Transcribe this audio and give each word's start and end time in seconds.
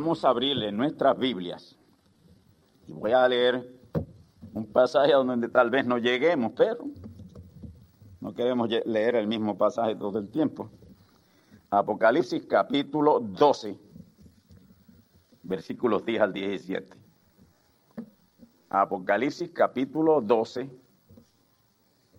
Vamos 0.00 0.24
a 0.24 0.28
abrirle 0.28 0.70
nuestras 0.70 1.18
Biblias 1.18 1.76
y 2.86 2.92
voy 2.92 3.10
a 3.10 3.26
leer 3.26 3.68
un 4.54 4.64
pasaje 4.64 5.12
a 5.12 5.16
donde 5.16 5.48
tal 5.48 5.70
vez 5.70 5.84
no 5.86 5.98
lleguemos, 5.98 6.52
pero 6.56 6.84
no 8.20 8.32
queremos 8.32 8.68
leer 8.84 9.16
el 9.16 9.26
mismo 9.26 9.58
pasaje 9.58 9.96
todo 9.96 10.20
el 10.20 10.28
tiempo. 10.28 10.70
Apocalipsis 11.68 12.46
capítulo 12.46 13.18
12, 13.18 13.76
versículos 15.42 16.06
10 16.06 16.22
al 16.22 16.32
17. 16.32 16.96
Apocalipsis 18.70 19.50
capítulo 19.50 20.20
12, 20.20 20.70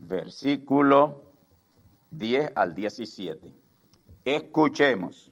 versículo 0.01 1.31
10 2.11 2.51
al 2.55 2.75
17. 2.75 3.53
Escuchemos. 4.25 5.31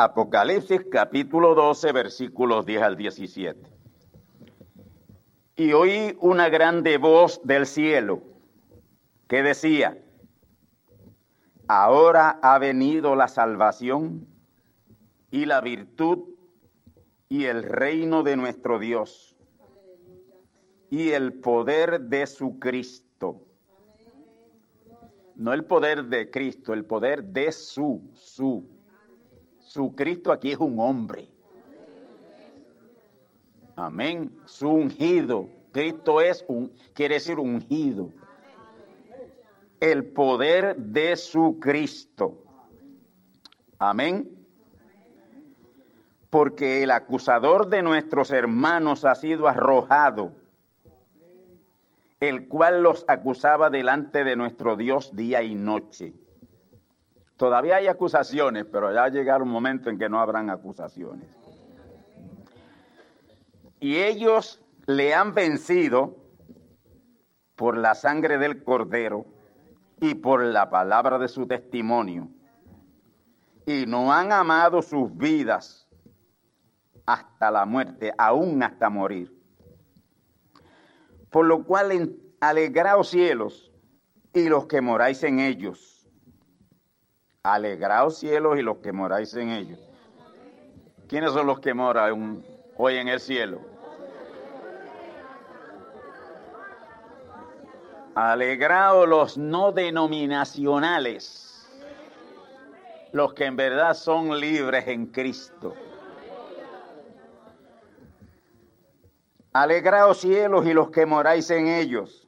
Apocalipsis 0.00 0.82
capítulo 0.92 1.56
12 1.56 1.90
versículos 1.90 2.64
10 2.64 2.82
al 2.82 2.96
17. 2.96 3.60
Y 5.56 5.72
oí 5.72 6.16
una 6.20 6.48
grande 6.48 6.98
voz 6.98 7.40
del 7.42 7.66
cielo 7.66 8.22
que 9.26 9.42
decía, 9.42 9.98
ahora 11.66 12.38
ha 12.42 12.60
venido 12.60 13.16
la 13.16 13.26
salvación 13.26 14.28
y 15.32 15.46
la 15.46 15.60
virtud 15.60 16.28
y 17.28 17.46
el 17.46 17.64
reino 17.64 18.22
de 18.22 18.36
nuestro 18.36 18.78
Dios 18.78 19.34
y 20.90 21.10
el 21.10 21.32
poder 21.32 22.02
de 22.02 22.28
su 22.28 22.60
Cristo. 22.60 23.42
No 25.34 25.52
el 25.52 25.64
poder 25.64 26.04
de 26.04 26.30
Cristo, 26.30 26.72
el 26.72 26.84
poder 26.84 27.24
de 27.24 27.50
su, 27.50 28.00
su 28.14 28.77
su 29.68 29.94
Cristo 29.94 30.32
aquí 30.32 30.52
es 30.52 30.58
un 30.58 30.80
hombre. 30.80 31.28
Amén. 33.76 34.34
Su 34.46 34.70
ungido. 34.70 35.50
Cristo 35.72 36.22
es 36.22 36.42
un, 36.48 36.72
quiere 36.94 37.16
decir 37.16 37.38
ungido. 37.38 38.10
El 39.78 40.06
poder 40.06 40.74
de 40.74 41.16
su 41.16 41.58
Cristo. 41.60 42.42
Amén. 43.78 44.28
Porque 46.30 46.82
el 46.82 46.90
acusador 46.90 47.68
de 47.68 47.82
nuestros 47.82 48.30
hermanos 48.30 49.04
ha 49.04 49.14
sido 49.14 49.48
arrojado, 49.48 50.32
el 52.20 52.48
cual 52.48 52.82
los 52.82 53.04
acusaba 53.06 53.68
delante 53.68 54.24
de 54.24 54.34
nuestro 54.34 54.76
Dios 54.76 55.14
día 55.14 55.42
y 55.42 55.54
noche. 55.54 56.14
Todavía 57.38 57.76
hay 57.76 57.86
acusaciones, 57.86 58.66
pero 58.66 58.92
ya 58.92 59.06
llegará 59.08 59.44
un 59.44 59.48
momento 59.48 59.90
en 59.90 59.96
que 59.96 60.08
no 60.08 60.18
habrán 60.18 60.50
acusaciones. 60.50 61.28
Y 63.78 63.98
ellos 63.98 64.60
le 64.86 65.14
han 65.14 65.34
vencido 65.34 66.16
por 67.54 67.78
la 67.78 67.94
sangre 67.94 68.38
del 68.38 68.64
cordero 68.64 69.24
y 70.00 70.16
por 70.16 70.42
la 70.42 70.68
palabra 70.68 71.16
de 71.20 71.28
su 71.28 71.46
testimonio. 71.46 72.28
Y 73.66 73.86
no 73.86 74.12
han 74.12 74.32
amado 74.32 74.82
sus 74.82 75.16
vidas 75.16 75.88
hasta 77.06 77.52
la 77.52 77.64
muerte, 77.64 78.12
aún 78.18 78.64
hasta 78.64 78.90
morir. 78.90 79.32
Por 81.30 81.46
lo 81.46 81.62
cual 81.64 82.16
alegraos 82.40 83.10
cielos 83.10 83.72
y 84.34 84.48
los 84.48 84.66
que 84.66 84.80
moráis 84.80 85.22
en 85.22 85.38
ellos 85.38 85.97
Alegraos 87.42 88.18
cielos 88.18 88.58
y 88.58 88.62
los 88.62 88.78
que 88.78 88.92
moráis 88.92 89.34
en 89.34 89.50
ellos. 89.50 89.78
¿Quiénes 91.08 91.32
son 91.32 91.46
los 91.46 91.60
que 91.60 91.72
moran 91.72 92.44
hoy 92.76 92.96
en 92.96 93.08
el 93.08 93.20
cielo? 93.20 93.60
Alegraos 98.14 99.08
los 99.08 99.38
no 99.38 99.70
denominacionales, 99.70 101.68
los 103.12 103.32
que 103.32 103.44
en 103.44 103.54
verdad 103.56 103.94
son 103.94 104.38
libres 104.40 104.88
en 104.88 105.06
Cristo. 105.06 105.74
Alegraos 109.52 110.18
cielos 110.18 110.66
y 110.66 110.72
los 110.72 110.90
que 110.90 111.06
moráis 111.06 111.48
en 111.50 111.68
ellos. 111.68 112.26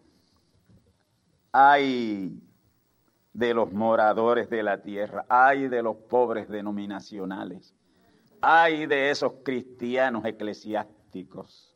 Ay, 1.52 2.40
de 3.32 3.54
los 3.54 3.72
moradores 3.72 4.50
de 4.50 4.62
la 4.62 4.82
tierra, 4.82 5.24
ay 5.28 5.68
de 5.68 5.82
los 5.82 5.96
pobres 5.96 6.48
denominacionales, 6.48 7.74
ay 8.40 8.86
de 8.86 9.10
esos 9.10 9.34
cristianos 9.44 10.24
eclesiásticos, 10.24 11.74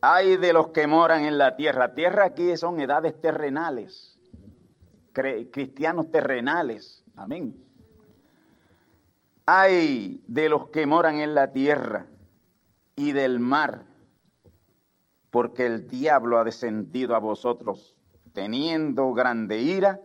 ay 0.00 0.36
de 0.36 0.52
los 0.52 0.68
que 0.68 0.86
moran 0.86 1.24
en 1.24 1.38
la 1.38 1.56
tierra. 1.56 1.94
Tierra 1.94 2.24
aquí 2.26 2.56
son 2.56 2.80
edades 2.80 3.20
terrenales, 3.20 4.18
cristianos 5.12 6.10
terrenales, 6.10 7.04
amén. 7.16 7.56
Ay 9.46 10.22
de 10.26 10.48
los 10.48 10.68
que 10.70 10.86
moran 10.86 11.20
en 11.20 11.34
la 11.34 11.52
tierra 11.52 12.06
y 12.96 13.12
del 13.12 13.38
mar, 13.38 13.84
porque 15.30 15.66
el 15.66 15.86
diablo 15.88 16.38
ha 16.38 16.44
descendido 16.44 17.14
a 17.14 17.18
vosotros 17.18 17.94
teniendo 18.32 19.12
grande 19.12 19.60
ira 19.60 20.00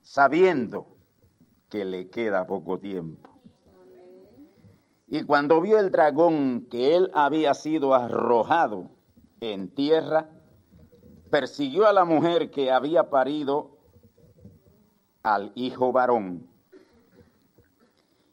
sabiendo 0.00 0.86
que 1.68 1.84
le 1.84 2.08
queda 2.10 2.46
poco 2.46 2.78
tiempo. 2.78 3.30
Y 5.06 5.24
cuando 5.24 5.60
vio 5.60 5.78
el 5.78 5.90
dragón 5.90 6.66
que 6.70 6.96
él 6.96 7.10
había 7.14 7.54
sido 7.54 7.94
arrojado 7.94 8.90
en 9.40 9.68
tierra, 9.74 10.28
persiguió 11.30 11.86
a 11.86 11.92
la 11.92 12.04
mujer 12.04 12.50
que 12.50 12.70
había 12.70 13.10
parido 13.10 13.78
al 15.22 15.52
hijo 15.54 15.92
varón. 15.92 16.48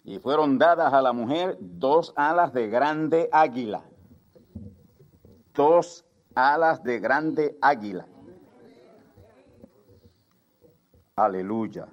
Y 0.03 0.19
fueron 0.19 0.57
dadas 0.57 0.93
a 0.93 1.01
la 1.01 1.13
mujer 1.13 1.57
dos 1.59 2.13
alas 2.15 2.53
de 2.53 2.67
grande 2.69 3.27
águila. 3.31 3.83
Dos 5.53 6.05
alas 6.35 6.83
de 6.83 6.99
grande 6.99 7.57
águila. 7.61 8.07
Aleluya. 11.17 11.87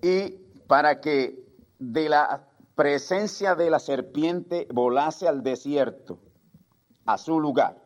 Y 0.00 0.30
para 0.68 1.00
que 1.00 1.44
de 1.80 2.08
la 2.08 2.48
presencia 2.76 3.56
de 3.56 3.68
la 3.68 3.80
serpiente 3.80 4.68
volase 4.72 5.26
al 5.26 5.42
desierto, 5.42 6.20
a 7.06 7.18
su 7.18 7.40
lugar, 7.40 7.82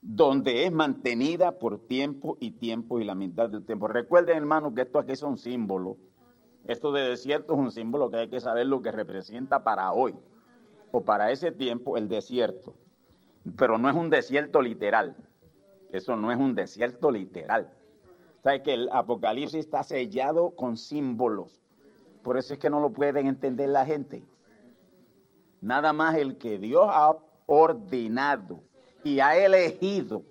donde 0.00 0.64
es 0.64 0.70
mantenida 0.70 1.58
por 1.58 1.88
tiempo 1.88 2.36
y 2.38 2.52
tiempo 2.52 3.00
y 3.00 3.04
la 3.04 3.16
mitad 3.16 3.50
del 3.50 3.66
tiempo. 3.66 3.88
Recuerden, 3.88 4.36
hermanos, 4.36 4.72
que 4.72 4.82
esto 4.82 5.00
aquí 5.00 5.10
es 5.10 5.24
un 5.24 5.38
símbolo. 5.38 5.96
Esto 6.68 6.92
de 6.92 7.00
desierto 7.00 7.54
es 7.54 7.58
un 7.58 7.72
símbolo 7.72 8.10
que 8.10 8.18
hay 8.18 8.28
que 8.28 8.38
saber 8.38 8.68
lo 8.68 8.80
que 8.80 8.92
representa 8.92 9.64
para 9.64 9.92
hoy 9.92 10.14
o 10.92 11.02
para 11.02 11.32
ese 11.32 11.50
tiempo 11.50 11.96
el 11.96 12.06
desierto. 12.08 12.74
Pero 13.58 13.76
no 13.76 13.90
es 13.90 13.96
un 13.96 14.08
desierto 14.08 14.62
literal. 14.62 15.16
Eso 15.96 16.16
no 16.16 16.30
es 16.30 16.38
un 16.38 16.54
desierto 16.54 17.10
literal. 17.10 17.72
Sabe 18.42 18.62
que 18.62 18.74
el 18.74 18.88
Apocalipsis 18.92 19.60
está 19.60 19.82
sellado 19.82 20.50
con 20.50 20.76
símbolos. 20.76 21.60
Por 22.22 22.36
eso 22.36 22.54
es 22.54 22.60
que 22.60 22.70
no 22.70 22.80
lo 22.80 22.92
pueden 22.92 23.26
entender 23.26 23.68
la 23.68 23.86
gente. 23.86 24.22
Nada 25.60 25.92
más 25.92 26.16
el 26.16 26.36
que 26.38 26.58
Dios 26.58 26.86
ha 26.88 27.16
ordenado 27.46 28.60
y 29.02 29.20
ha 29.20 29.36
elegido 29.36 30.22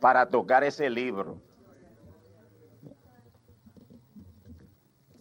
para 0.00 0.28
tocar 0.28 0.62
ese 0.64 0.90
libro. 0.90 1.38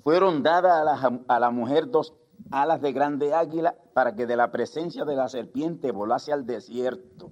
Fueron 0.04 0.44
dadas 0.44 0.74
a 0.74 0.84
la, 0.84 1.22
a 1.28 1.40
la 1.40 1.52
mujer 1.52 1.90
dos 1.90 2.14
alas 2.52 2.82
de 2.82 2.94
grande 2.94 3.34
águila 3.34 3.76
para 3.94 4.16
que 4.16 4.26
de 4.26 4.36
la 4.36 4.52
presencia 4.52 5.06
de 5.06 5.16
la 5.16 5.28
serpiente 5.30 5.92
volase 5.92 6.32
al 6.32 6.46
desierto. 6.46 7.30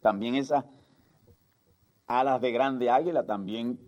También 0.00 0.34
esas 0.34 0.64
alas 2.08 2.40
de 2.40 2.50
grande 2.50 2.90
águila 2.90 3.24
también 3.24 3.78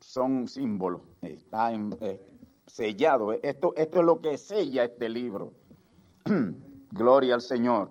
son 0.00 0.48
símbolos. 0.48 1.02
Está 1.22 1.72
eh, 1.72 2.20
sellado. 2.66 3.32
Esto, 3.32 3.72
esto 3.76 4.00
es 4.00 4.04
lo 4.04 4.20
que 4.20 4.36
sella 4.36 4.84
este 4.84 5.08
libro. 5.08 5.54
Gloria 6.90 7.34
al 7.34 7.40
Señor. 7.40 7.90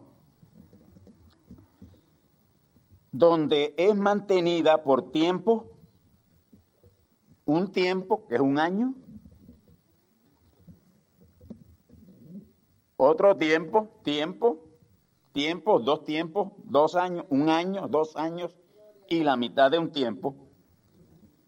Donde 3.12 3.74
es 3.78 3.96
mantenida 3.96 4.84
por 4.84 5.12
tiempo, 5.12 5.72
un 7.46 7.72
tiempo 7.72 8.28
que 8.28 8.36
es 8.36 8.42
un 8.42 8.58
año, 8.58 8.96
otro 12.98 13.38
tiempo, 13.38 13.90
tiempo, 14.04 14.64
tiempo, 15.32 15.80
dos 15.80 16.04
tiempos, 16.06 16.54
dos 16.64 16.96
años, 16.96 17.26
un 17.30 17.50
año, 17.50 17.88
dos 17.88 18.16
años 18.16 18.58
y 19.14 19.24
la 19.24 19.38
mitad 19.38 19.70
de 19.70 19.78
un 19.78 19.92
tiempo, 19.92 20.36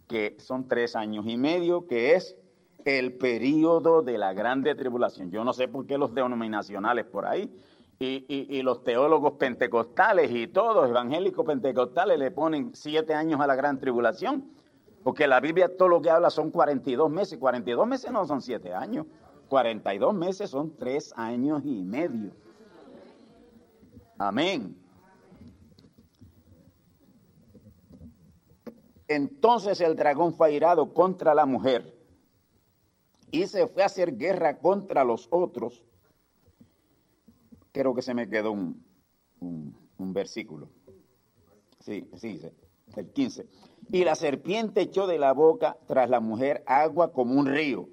que 0.07 0.35
son 0.39 0.67
tres 0.67 0.95
años 0.95 1.25
y 1.27 1.35
medio, 1.35 1.87
que 1.87 2.13
es 2.13 2.37
el 2.85 3.13
periodo 3.13 4.03
de 4.03 4.19
la 4.19 4.33
grande 4.33 4.75
tribulación. 4.75 5.31
Yo 5.31 5.43
no 5.43 5.51
sé 5.51 5.67
por 5.67 5.87
qué 5.87 5.97
los 5.97 6.13
denominacionales 6.13 7.05
por 7.05 7.25
ahí 7.25 7.51
y, 7.97 8.61
los 8.61 8.83
teólogos 8.83 9.33
pentecostales 9.33 10.29
y 10.31 10.47
todos, 10.47 10.87
evangélicos 10.87 11.43
pentecostales, 11.43 12.19
le 12.19 12.29
ponen 12.29 12.71
siete 12.75 13.15
años 13.15 13.41
a 13.41 13.47
la 13.47 13.55
gran 13.55 13.79
tribulación, 13.79 14.45
porque 15.03 15.27
la 15.27 15.39
Biblia 15.39 15.75
todo 15.75 15.87
lo 15.87 16.01
que 16.01 16.11
habla 16.11 16.29
son 16.29 16.51
42 16.51 17.09
meses, 17.09 17.39
42 17.39 17.87
meses 17.87 18.11
no 18.11 18.25
son 18.25 18.41
siete 18.41 18.73
años, 18.73 19.07
42 19.49 20.13
meses 20.13 20.51
son 20.51 20.75
tres 20.77 21.13
años 21.15 21.63
y 21.65 21.81
medio. 21.81 22.31
Amén. 24.19 24.84
Entonces 29.07 29.81
el 29.81 29.95
dragón 29.95 30.33
fue 30.33 30.47
airado 30.47 30.93
contra 30.93 31.35
la 31.35 31.45
mujer 31.45 31.95
y 33.31 33.47
se 33.47 33.67
fue 33.67 33.83
a 33.83 33.87
hacer 33.87 34.17
guerra 34.17 34.57
contra 34.57 35.03
los 35.03 35.27
otros. 35.29 35.83
Creo 37.71 37.93
que 37.93 38.01
se 38.01 38.13
me 38.13 38.29
quedó 38.29 38.51
un, 38.51 38.83
un, 39.39 40.13
versículo. 40.13 40.69
Sí, 41.79 42.09
sí, 42.15 42.41
el 42.95 43.11
15. 43.11 43.47
Y 43.91 44.03
la 44.05 44.15
serpiente 44.15 44.81
echó 44.81 45.05
de 45.05 45.19
la 45.19 45.33
boca 45.33 45.77
tras 45.85 46.09
la 46.09 46.19
mujer 46.19 46.63
agua 46.65 47.11
como 47.11 47.37
un 47.37 47.45
río, 47.45 47.89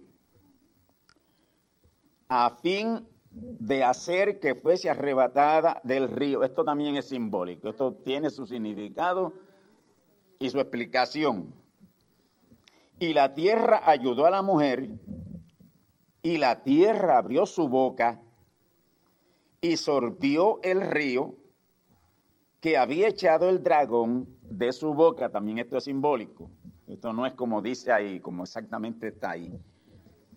a 2.29 2.57
fin 2.63 3.07
de 3.33 3.83
hacer 3.83 4.39
que 4.39 4.55
fuese 4.55 4.89
arrebatada 4.89 5.81
del 5.85 6.09
río. 6.09 6.45
Esto 6.45 6.65
también 6.65 6.97
es 6.97 7.09
simbólico, 7.09 7.69
esto 7.69 7.93
tiene 7.93 8.31
su 8.31 8.47
significado 8.47 9.33
y 10.43 10.51
su 10.51 10.59
explicación. 10.59 11.55
Y 12.99 13.15
la 13.15 13.33
tierra 13.33 13.83
ayudó 13.85 14.27
a 14.27 14.31
la 14.31 14.43
mujer, 14.43 14.91
y 16.21 16.39
la 16.39 16.63
tierra 16.63 17.19
abrió 17.19 17.47
su 17.47 17.69
boca 17.69 18.21
y 19.61 19.77
sorbió 19.77 20.61
el 20.63 20.81
río 20.81 21.37
que 22.61 22.77
había 22.77 23.09
echado 23.09 23.49
el 23.49 23.63
dragón 23.63 24.29
de 24.43 24.73
su 24.73 24.95
boca. 24.95 25.31
También 25.31 25.59
esto 25.59 25.77
es 25.77 25.85
simbólico. 25.85 26.51
Esto 26.89 27.13
no 27.13 27.25
es 27.25 27.35
como 27.35 27.63
dice 27.63 27.93
ahí, 27.93 28.21
como 28.21 28.43
exactamente 28.43 29.09
está 29.09 29.31
ahí, 29.31 29.59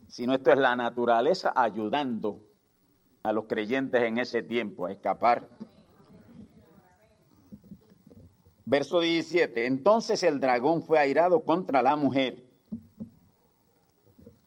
sino 0.07 0.33
esto 0.33 0.51
es 0.51 0.57
la 0.57 0.75
naturaleza 0.75 1.51
ayudando 1.55 2.39
a 3.23 3.33
los 3.33 3.45
creyentes 3.45 4.01
en 4.03 4.19
ese 4.19 4.43
tiempo 4.43 4.85
a 4.85 4.91
escapar 4.91 5.49
Verso 8.65 8.99
17. 8.99 9.67
Entonces 9.67 10.23
el 10.23 10.39
dragón 10.39 10.81
fue 10.81 10.97
airado 10.99 11.43
contra 11.43 11.81
la 11.81 11.95
mujer 11.95 12.43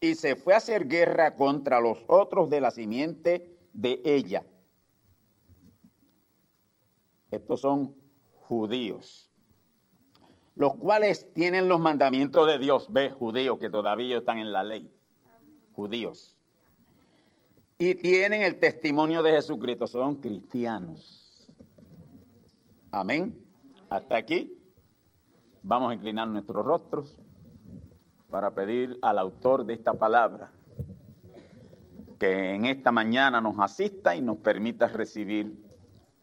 y 0.01 0.15
se 0.15 0.37
fue 0.37 0.55
a 0.55 0.59
hacer 0.59 0.87
guerra 0.87 1.35
contra 1.35 1.81
los 1.81 1.99
otros 2.07 2.51
de 2.51 2.61
la 2.61 2.71
simiente 2.71 3.57
de 3.73 4.01
ella. 4.05 4.45
Estos 7.31 7.61
son 7.61 7.95
judíos, 8.33 9.31
los 10.55 10.75
cuales 10.77 11.33
tienen 11.35 11.69
los 11.69 11.81
mandamientos 11.81 12.47
de 12.47 12.59
Dios. 12.59 12.87
Ve, 12.91 13.11
judíos 13.11 13.59
que 13.59 13.71
todavía 13.71 14.19
están 14.19 14.39
en 14.39 14.53
la 14.53 14.63
ley. 14.63 14.91
Judíos. 15.73 16.37
Y 17.79 17.95
tienen 17.95 18.43
el 18.43 18.59
testimonio 18.59 19.23
de 19.23 19.33
Jesucristo. 19.33 19.87
Son 19.87 20.17
cristianos. 20.17 21.49
Amén. 22.91 23.48
Hasta 23.91 24.17
aquí 24.17 24.55
vamos 25.63 25.91
a 25.91 25.95
inclinar 25.95 26.29
nuestros 26.29 26.65
rostros 26.65 27.17
para 28.31 28.51
pedir 28.51 28.99
al 29.01 29.19
autor 29.19 29.65
de 29.65 29.75
esta 29.75 29.95
palabra 29.95 30.51
que 32.19 32.55
en 32.55 32.67
esta 32.67 32.93
mañana 32.93 33.41
nos 33.41 33.59
asista 33.59 34.15
y 34.15 34.21
nos 34.21 34.39
permita 34.39 34.89
recibir 34.89 35.57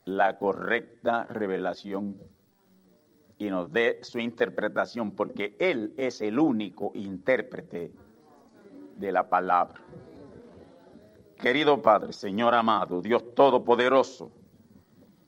la 0.03 0.37
correcta 0.37 1.23
revelación 1.25 2.17
y 3.37 3.49
nos 3.49 3.71
dé 3.71 3.99
su 4.03 4.19
interpretación, 4.19 5.11
porque 5.11 5.55
Él 5.59 5.93
es 5.97 6.21
el 6.21 6.39
único 6.39 6.91
intérprete 6.93 7.91
de 8.97 9.11
la 9.11 9.27
palabra. 9.27 9.81
Querido 11.37 11.81
Padre, 11.81 12.13
Señor 12.13 12.53
amado, 12.53 13.01
Dios 13.01 13.33
Todopoderoso, 13.33 14.31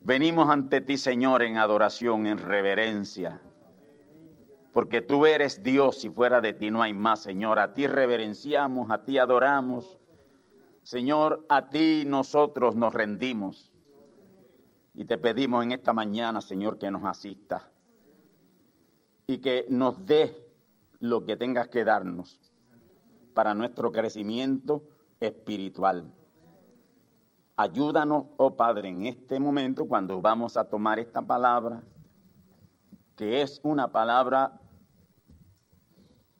Venimos 0.07 0.49
ante 0.49 0.79
ti, 0.79 0.95
Señor, 0.95 1.43
en 1.43 1.57
adoración, 1.57 2.27
en 2.27 2.37
reverencia, 2.37 3.41
porque 4.71 5.01
tú 5.01 5.25
eres 5.25 5.63
Dios 5.63 6.05
y 6.05 6.09
fuera 6.09 6.39
de 6.39 6.53
ti 6.53 6.71
no 6.71 6.81
hay 6.81 6.93
más, 6.93 7.23
Señor. 7.23 7.59
A 7.59 7.73
ti 7.73 7.87
reverenciamos, 7.87 8.89
a 8.89 9.03
ti 9.03 9.17
adoramos. 9.17 9.99
Señor, 10.81 11.45
a 11.49 11.67
ti 11.67 12.05
nosotros 12.07 12.73
nos 12.77 12.93
rendimos. 12.93 13.73
Y 14.93 15.03
te 15.03 15.17
pedimos 15.17 15.65
en 15.65 15.73
esta 15.73 15.91
mañana, 15.91 16.39
Señor, 16.39 16.77
que 16.77 16.89
nos 16.89 17.03
asista 17.03 17.69
y 19.27 19.39
que 19.39 19.65
nos 19.67 20.05
dé 20.05 20.33
lo 21.01 21.25
que 21.25 21.35
tengas 21.35 21.67
que 21.67 21.83
darnos 21.83 22.39
para 23.33 23.53
nuestro 23.53 23.91
crecimiento 23.91 24.87
espiritual. 25.19 26.13
Ayúdanos, 27.59 28.25
oh 28.37 28.55
Padre, 28.55 28.89
en 28.89 29.07
este 29.07 29.39
momento 29.39 29.87
cuando 29.87 30.21
vamos 30.21 30.57
a 30.57 30.69
tomar 30.69 30.99
esta 30.99 31.23
palabra, 31.23 31.81
que 33.15 33.41
es 33.41 33.59
una 33.63 33.91
palabra 33.91 34.61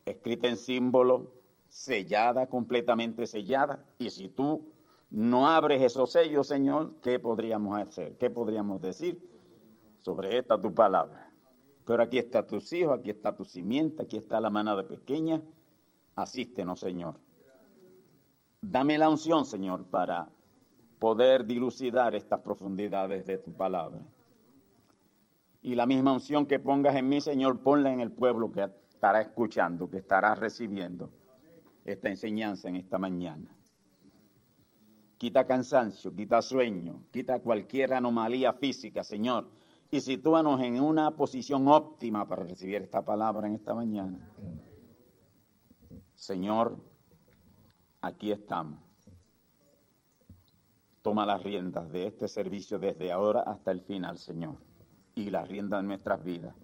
escrita 0.04 0.46
en 0.46 0.56
símbolo, 0.56 1.34
sellada, 1.68 2.46
completamente 2.46 3.26
sellada. 3.26 3.84
Y 3.98 4.10
si 4.10 4.28
tú 4.28 4.72
no 5.10 5.48
abres 5.48 5.82
esos 5.82 6.12
sellos, 6.12 6.46
Señor, 6.46 7.00
¿qué 7.02 7.18
podríamos 7.18 7.76
hacer? 7.76 8.16
¿Qué 8.16 8.30
podríamos 8.30 8.80
decir 8.80 9.20
sobre 9.98 10.38
esta 10.38 10.60
tu 10.60 10.72
palabra? 10.72 11.32
Pero 11.84 12.00
aquí 12.00 12.18
está 12.18 12.46
tus 12.46 12.72
hijos, 12.72 12.96
aquí 12.96 13.10
está 13.10 13.34
tu 13.34 13.44
simiente, 13.44 14.04
aquí 14.04 14.18
está 14.18 14.40
la 14.40 14.50
manada 14.50 14.86
pequeña. 14.86 15.42
Asístenos, 16.14 16.78
Señor. 16.78 17.18
Dame 18.60 18.98
la 18.98 19.08
unción, 19.08 19.44
Señor, 19.44 19.84
para 19.86 20.30
poder 20.98 21.46
dilucidar 21.46 22.14
estas 22.14 22.40
profundidades 22.40 23.26
de 23.26 23.38
tu 23.38 23.52
palabra. 23.52 24.00
Y 25.62 25.74
la 25.74 25.86
misma 25.86 26.12
unción 26.12 26.46
que 26.46 26.58
pongas 26.58 26.96
en 26.96 27.08
mí, 27.08 27.20
Señor, 27.20 27.60
ponla 27.60 27.92
en 27.92 28.00
el 28.00 28.12
pueblo 28.12 28.50
que 28.50 28.68
estará 28.88 29.20
escuchando, 29.20 29.88
que 29.88 29.98
estará 29.98 30.34
recibiendo 30.34 31.10
esta 31.84 32.08
enseñanza 32.08 32.68
en 32.68 32.76
esta 32.76 32.98
mañana. 32.98 33.48
Quita 35.16 35.46
cansancio, 35.46 36.14
quita 36.14 36.40
sueño, 36.42 37.02
quita 37.10 37.40
cualquier 37.40 37.92
anomalía 37.92 38.52
física, 38.52 39.02
Señor, 39.02 39.48
y 39.90 40.00
sitúanos 40.00 40.60
en 40.60 40.80
una 40.80 41.16
posición 41.16 41.66
óptima 41.66 42.28
para 42.28 42.44
recibir 42.44 42.82
esta 42.82 43.04
palabra 43.04 43.48
en 43.48 43.54
esta 43.54 43.74
mañana. 43.74 44.18
Señor, 46.14 46.76
aquí 48.00 48.30
estamos. 48.30 48.87
Toma 51.02 51.24
las 51.26 51.42
riendas 51.42 51.90
de 51.90 52.06
este 52.06 52.28
servicio 52.28 52.78
desde 52.78 53.12
ahora 53.12 53.42
hasta 53.42 53.70
el 53.70 53.80
final, 53.80 54.18
Señor, 54.18 54.56
y 55.14 55.30
las 55.30 55.48
riendas 55.48 55.82
de 55.82 55.88
nuestras 55.88 56.22
vidas. 56.22 56.54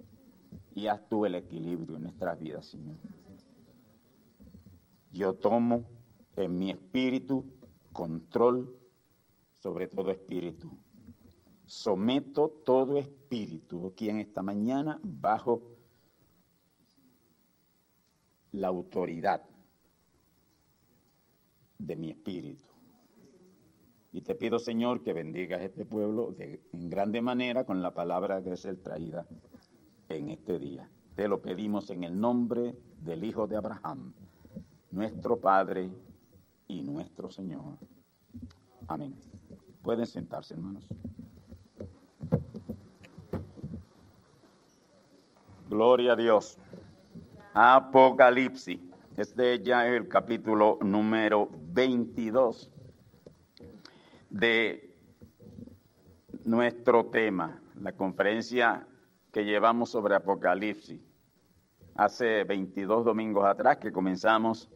Y 0.75 0.89
haz 0.89 1.09
tú 1.09 1.25
el 1.25 1.37
equilibrio 1.37 1.97
en 1.97 2.03
nuestras 2.03 2.39
vidas, 2.39 2.67
Señor. 2.67 2.97
Yo 5.13 5.35
tomo 5.35 5.85
en 6.37 6.59
mi 6.59 6.71
espíritu 6.71 7.45
control 7.93 8.77
sobre 9.65 9.87
todo 9.87 10.11
espíritu. 10.11 10.71
Someto 11.65 12.51
todo 12.67 12.99
espíritu 12.99 13.87
aquí 13.87 14.11
en 14.11 14.19
esta 14.19 14.43
mañana 14.43 15.01
bajo 15.03 15.63
la 18.53 18.69
autoridad 18.69 19.43
de 21.79 21.97
mi 21.97 22.11
espíritu. 22.11 22.74
Y 24.15 24.21
te 24.21 24.37
pido, 24.37 24.61
Señor, 24.61 25.03
que 25.03 25.13
bendigas 25.13 25.61
este 25.61 25.85
pueblo 25.85 26.31
de, 26.31 26.63
en 26.73 26.89
grande 26.89 27.21
manera 27.21 27.65
con 27.65 27.83
la 27.83 27.93
palabra 27.95 28.41
que 28.45 28.53
es 28.53 28.69
traída 28.81 29.27
en 30.09 30.29
este 30.29 30.61
día. 30.61 30.89
Te 31.17 31.27
lo 31.27 31.43
pedimos 31.43 31.91
en 31.91 32.05
el 32.05 32.21
nombre 32.21 32.77
del 33.01 33.25
Hijo 33.25 33.49
de 33.49 33.57
Abraham, 33.57 34.13
nuestro 34.93 35.41
Padre 35.41 35.91
y 36.69 36.83
nuestro 36.83 37.29
Señor. 37.29 37.77
Amén. 38.87 39.17
Pueden 39.83 40.07
sentarse, 40.07 40.55
hermanos. 40.55 40.87
Gloria 45.69 46.13
a 46.13 46.17
Dios. 46.17 46.57
Apocalipsis. 47.53 48.79
Este 49.17 49.61
ya 49.61 49.89
es 49.89 50.01
el 50.01 50.07
capítulo 50.07 50.79
número 50.83 51.49
22 51.73 52.71
de 54.35 54.93
nuestro 56.45 57.07
tema, 57.07 57.63
la 57.81 57.93
conferencia 57.93 58.85
que 59.31 59.45
llevamos 59.45 59.91
sobre 59.91 60.17
Apocalipsis. 60.17 61.01
Hace 61.95 62.43
22 62.43 63.05
domingos 63.05 63.45
atrás 63.45 63.77
que 63.77 63.93
comenzamos 63.93 64.69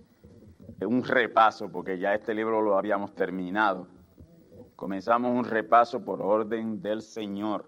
un 0.81 1.03
repaso, 1.03 1.73
porque 1.73 1.99
ya 1.99 2.15
este 2.15 2.35
libro 2.35 2.63
lo 2.63 2.79
habíamos 2.79 3.17
terminado. 3.17 3.89
Comenzamos 4.77 5.37
un 5.37 5.45
repaso 5.45 6.05
por 6.05 6.23
orden 6.23 6.81
del 6.81 7.03
Señor. 7.03 7.65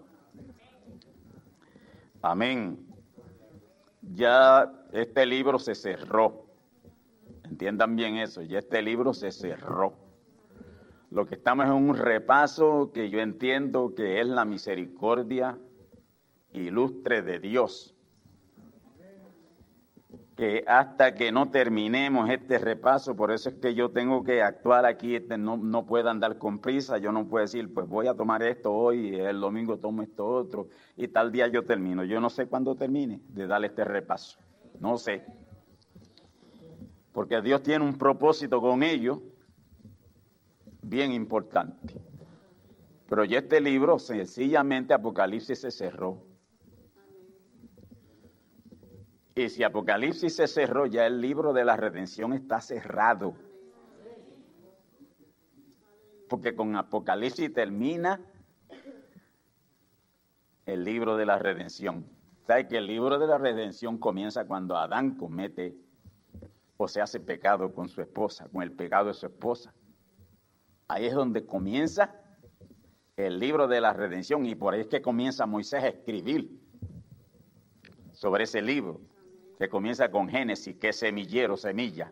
Amén. 2.21 2.87
Ya 4.01 4.71
este 4.93 5.25
libro 5.25 5.59
se 5.59 5.75
cerró. 5.75 6.45
Entiendan 7.43 7.97
bien 7.97 8.15
eso, 8.15 8.41
ya 8.43 8.59
este 8.59 8.81
libro 8.81 9.13
se 9.13 9.29
cerró. 9.29 10.00
Lo 11.11 11.25
que 11.25 11.35
estamos 11.35 11.65
en 11.65 11.73
un 11.73 11.95
repaso 11.95 12.91
que 12.93 13.09
yo 13.09 13.19
entiendo 13.19 13.93
que 13.93 14.21
es 14.21 14.27
la 14.27 14.45
misericordia 14.45 15.57
ilustre 16.53 17.21
de 17.21 17.39
Dios. 17.39 17.93
Que 20.37 20.63
hasta 20.65 21.13
que 21.13 21.31
no 21.31 21.51
terminemos 21.51 22.29
este 22.29 22.57
repaso, 22.57 23.15
por 23.15 23.31
eso 23.31 23.49
es 23.49 23.55
que 23.55 23.75
yo 23.75 23.91
tengo 23.91 24.23
que 24.23 24.41
actuar 24.41 24.85
aquí, 24.85 25.15
este, 25.17 25.37
no, 25.37 25.57
no 25.57 25.85
puedo 25.85 26.09
andar 26.09 26.37
con 26.37 26.59
prisa, 26.59 26.97
yo 26.97 27.11
no 27.11 27.27
puedo 27.27 27.43
decir, 27.43 27.71
pues 27.73 27.87
voy 27.87 28.07
a 28.07 28.15
tomar 28.15 28.41
esto 28.41 28.71
hoy, 28.71 29.13
el 29.13 29.39
domingo 29.41 29.77
tomo 29.77 30.01
esto 30.01 30.25
otro, 30.25 30.69
y 30.95 31.09
tal 31.09 31.31
día 31.31 31.47
yo 31.49 31.65
termino. 31.65 32.05
Yo 32.05 32.21
no 32.21 32.29
sé 32.29 32.47
cuándo 32.47 32.75
termine 32.75 33.19
de 33.27 33.45
darle 33.45 33.67
este 33.67 33.83
repaso, 33.83 34.39
no 34.79 34.97
sé 34.97 35.25
porque 37.11 37.41
Dios 37.41 37.61
tiene 37.61 37.83
un 37.83 37.97
propósito 37.97 38.61
con 38.61 38.83
ello 38.83 39.21
bien 40.81 41.11
importante. 41.11 42.01
Pero 43.07 43.25
ya 43.25 43.39
este 43.39 43.59
libro, 43.59 43.99
sencillamente 43.99 44.93
Apocalipsis 44.93 45.59
se 45.59 45.71
cerró. 45.71 46.23
Y 49.35 49.49
si 49.49 49.63
Apocalipsis 49.63 50.35
se 50.35 50.47
cerró, 50.47 50.85
ya 50.85 51.05
el 51.05 51.19
libro 51.19 51.53
de 51.53 51.65
la 51.65 51.75
redención 51.75 52.33
está 52.33 52.61
cerrado. 52.61 53.33
Porque 56.29 56.55
con 56.55 56.75
Apocalipsis 56.75 57.53
termina 57.53 58.21
el 60.65 60.83
libro 60.83 61.17
de 61.17 61.25
la 61.25 61.37
redención. 61.37 62.05
¿Sabe 62.47 62.67
que 62.67 62.77
el 62.77 62.87
libro 62.87 63.19
de 63.19 63.27
la 63.27 63.37
redención 63.37 63.97
comienza 63.97 64.45
cuando 64.45 64.77
Adán 64.77 65.15
comete 65.15 65.75
o 66.81 66.87
se 66.87 66.99
hace 66.99 67.19
pecado 67.19 67.71
con 67.73 67.87
su 67.89 68.01
esposa, 68.01 68.47
con 68.51 68.63
el 68.63 68.71
pecado 68.71 69.07
de 69.07 69.13
su 69.13 69.27
esposa. 69.27 69.71
Ahí 70.91 71.05
es 71.05 71.13
donde 71.13 71.45
comienza 71.45 72.13
el 73.15 73.39
libro 73.39 73.69
de 73.69 73.79
la 73.79 73.93
redención 73.93 74.45
y 74.45 74.55
por 74.55 74.73
ahí 74.73 74.81
es 74.81 74.87
que 74.87 75.01
comienza 75.01 75.45
Moisés 75.45 75.85
a 75.85 75.87
escribir 75.87 76.51
sobre 78.11 78.43
ese 78.43 78.61
libro, 78.61 78.99
que 79.57 79.69
comienza 79.69 80.11
con 80.11 80.27
Génesis, 80.27 80.75
que 80.75 80.89
es 80.89 80.97
semillero, 80.97 81.55
semilla. 81.55 82.11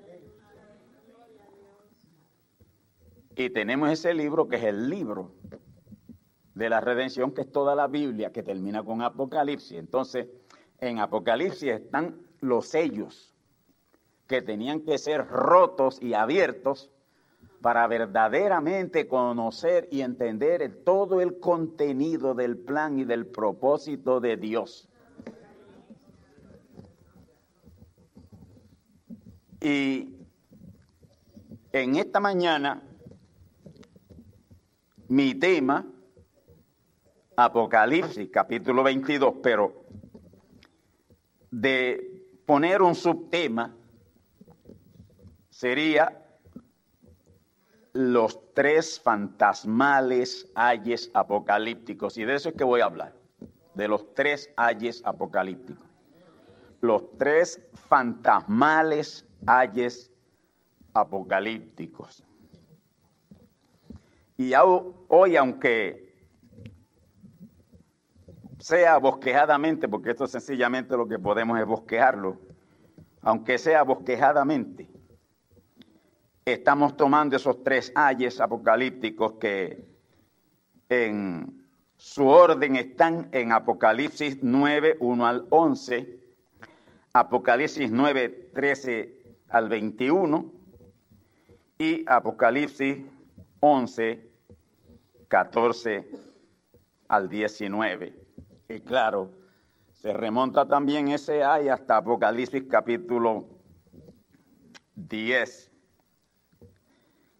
Y 3.35 3.49
tenemos 3.49 3.89
ese 3.89 4.13
libro 4.13 4.47
que 4.47 4.55
es 4.55 4.63
el 4.63 4.89
libro 4.89 5.33
de 6.55 6.69
la 6.69 6.79
redención, 6.79 7.33
que 7.33 7.41
es 7.41 7.51
toda 7.51 7.75
la 7.75 7.87
Biblia, 7.87 8.31
que 8.31 8.43
termina 8.43 8.81
con 8.81 9.01
Apocalipsis. 9.01 9.77
Entonces, 9.77 10.27
en 10.79 10.99
Apocalipsis 10.99 11.69
están 11.69 12.21
los 12.39 12.69
sellos 12.69 13.35
que 14.25 14.41
tenían 14.41 14.79
que 14.79 14.97
ser 14.97 15.27
rotos 15.27 16.01
y 16.01 16.13
abiertos 16.13 16.89
para 17.61 17.87
verdaderamente 17.87 19.07
conocer 19.07 19.87
y 19.91 20.01
entender 20.01 20.83
todo 20.85 21.21
el 21.21 21.39
contenido 21.39 22.33
del 22.33 22.57
plan 22.57 22.99
y 22.99 23.03
del 23.03 23.25
propósito 23.25 24.19
de 24.19 24.37
Dios. 24.37 24.87
Y 29.61 30.15
en 31.73 31.95
esta 31.97 32.19
mañana, 32.21 32.81
mi 35.09 35.35
tema, 35.35 35.85
Apocalipsis, 37.35 38.29
capítulo 38.31 38.83
22, 38.83 39.35
pero 39.43 39.83
de 41.51 42.25
poner 42.45 42.81
un 42.81 42.95
subtema, 42.95 43.75
sería 45.49 46.18
los 47.93 48.53
tres 48.53 48.99
fantasmales 48.99 50.49
ayes 50.55 51.09
apocalípticos. 51.13 52.17
Y 52.17 52.25
de 52.25 52.35
eso 52.35 52.49
es 52.49 52.55
que 52.55 52.63
voy 52.63 52.81
a 52.81 52.85
hablar, 52.85 53.13
de 53.73 53.87
los 53.87 54.13
tres 54.13 54.49
ayes 54.55 55.01
apocalípticos. 55.05 55.85
Los 56.81 57.17
tres 57.17 57.61
fantasmales 57.73 59.25
ayes 59.45 60.11
apocalípticos. 60.93 62.23
Y 64.37 64.53
hoy, 64.55 65.35
aunque 65.35 66.09
sea 68.59 68.97
bosquejadamente, 68.97 69.87
porque 69.87 70.11
esto 70.11 70.27
sencillamente 70.27 70.95
lo 70.95 71.07
que 71.07 71.19
podemos 71.19 71.59
es 71.59 71.65
bosquejarlo, 71.65 72.37
aunque 73.21 73.57
sea 73.57 73.83
bosquejadamente, 73.83 74.88
estamos 76.53 76.95
tomando 76.97 77.35
esos 77.35 77.63
tres 77.63 77.91
ayes 77.95 78.39
apocalípticos 78.39 79.33
que 79.33 79.85
en 80.89 81.65
su 81.97 82.27
orden 82.27 82.75
están 82.75 83.27
en 83.31 83.51
Apocalipsis 83.51 84.39
9, 84.41 84.97
1 84.99 85.27
al 85.27 85.45
11, 85.49 86.19
Apocalipsis 87.13 87.91
9, 87.91 88.51
13 88.53 89.19
al 89.49 89.67
21 89.67 90.51
y 91.77 92.05
Apocalipsis 92.07 92.99
11, 93.59 94.29
14 95.27 96.09
al 97.09 97.29
19. 97.29 98.13
Y 98.69 98.79
claro, 98.81 99.31
Se 99.91 100.13
remonta 100.13 100.65
también 100.65 101.09
ese 101.09 101.43
ay 101.43 101.67
hasta 101.67 101.97
Apocalipsis 101.97 102.63
capítulo 102.69 103.45
10, 104.95 105.68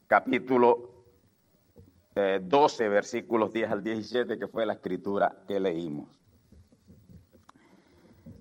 capítulo 0.10 0.90
12, 2.42 2.86
eh, 2.86 2.90
versículos 2.90 3.54
10 3.54 3.72
al 3.72 3.84
17, 3.84 4.40
que 4.40 4.48
fue 4.48 4.66
la 4.66 4.74
escritura 4.74 5.44
que 5.48 5.60
leímos. 5.60 6.10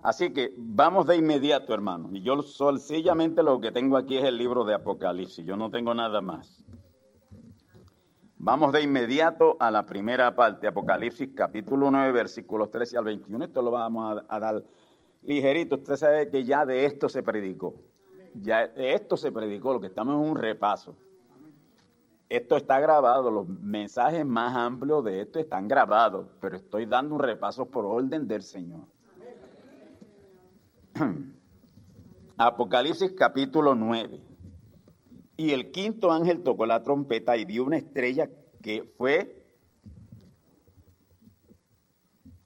Así 0.03 0.33
que 0.33 0.55
vamos 0.57 1.07
de 1.07 1.17
inmediato, 1.17 1.75
hermano. 1.75 2.09
Y 2.13 2.23
yo 2.23 2.41
sencillamente 2.41 3.43
lo 3.43 3.61
que 3.61 3.71
tengo 3.71 3.99
aquí 3.99 4.17
es 4.17 4.25
el 4.25 4.39
libro 4.39 4.65
de 4.65 4.75
Apocalipsis, 4.75 5.45
yo 5.45 5.59
no 5.59 5.71
tengo 5.71 5.93
nada 5.93 6.23
más. 6.23 6.65
Vamos 8.39 8.73
de 8.73 8.83
inmediato 8.83 9.59
a 9.61 9.71
la 9.71 9.85
primera 9.85 10.35
parte, 10.35 10.69
Apocalipsis 10.69 11.29
capítulo 11.35 11.91
9, 11.91 12.13
versículos 12.13 12.71
13 12.71 12.97
al 12.97 13.05
21. 13.05 13.45
Esto 13.45 13.61
lo 13.61 13.73
vamos 13.73 14.23
a, 14.27 14.41
dar 14.41 14.65
ligerito. 15.23 15.77
Usted 15.77 15.97
sabe 15.97 16.31
que 16.31 16.45
ya 16.45 16.65
de 16.65 16.87
esto 16.87 17.11
se 17.11 17.23
predicó. 17.23 17.75
Ya 18.35 18.69
de 18.69 18.95
esto 18.95 19.19
se 19.19 19.33
predicó, 19.33 19.75
lo 19.75 19.81
que 19.81 19.89
estamos 19.89 20.15
en 20.15 20.31
un 20.31 20.37
repaso. 20.37 20.97
Esto 22.29 22.59
está 22.59 22.79
grabado, 22.79 23.31
los 23.31 23.49
mensajes 23.49 24.25
más 24.27 24.55
amplios 24.55 25.03
de 25.03 25.23
esto 25.23 25.39
están 25.39 25.67
grabados, 25.67 26.27
pero 26.41 26.57
estoy 26.57 26.85
dando 26.85 27.15
un 27.15 27.21
repaso 27.23 27.67
por 27.67 27.87
orden 27.87 28.29
del 28.29 28.43
Señor. 28.43 28.83
Apocalipsis 32.37 33.13
capítulo 33.13 33.75
9. 33.75 34.21
Y 35.39 35.53
el 35.53 35.71
quinto 35.71 36.13
ángel 36.13 36.43
tocó 36.43 36.67
la 36.67 36.83
trompeta 36.83 37.35
y 37.39 37.47
vio 37.47 37.65
una 37.65 37.79
estrella 37.79 38.29
que 38.63 38.83
fue 38.99 39.35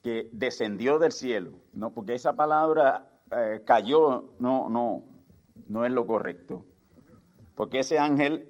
que 0.02 0.28
descendió 0.32 0.98
del 0.98 1.12
cielo, 1.12 1.52
no, 1.72 1.92
porque 1.92 2.14
esa 2.14 2.34
palabra 2.34 3.08
eh, 3.30 3.62
cayó, 3.64 4.34
no, 4.38 4.68
no, 4.68 5.04
no 5.68 5.84
es 5.86 5.92
lo 5.92 6.06
correcto, 6.06 6.64
porque 7.54 7.78
ese 7.80 7.98
ángel 7.98 8.48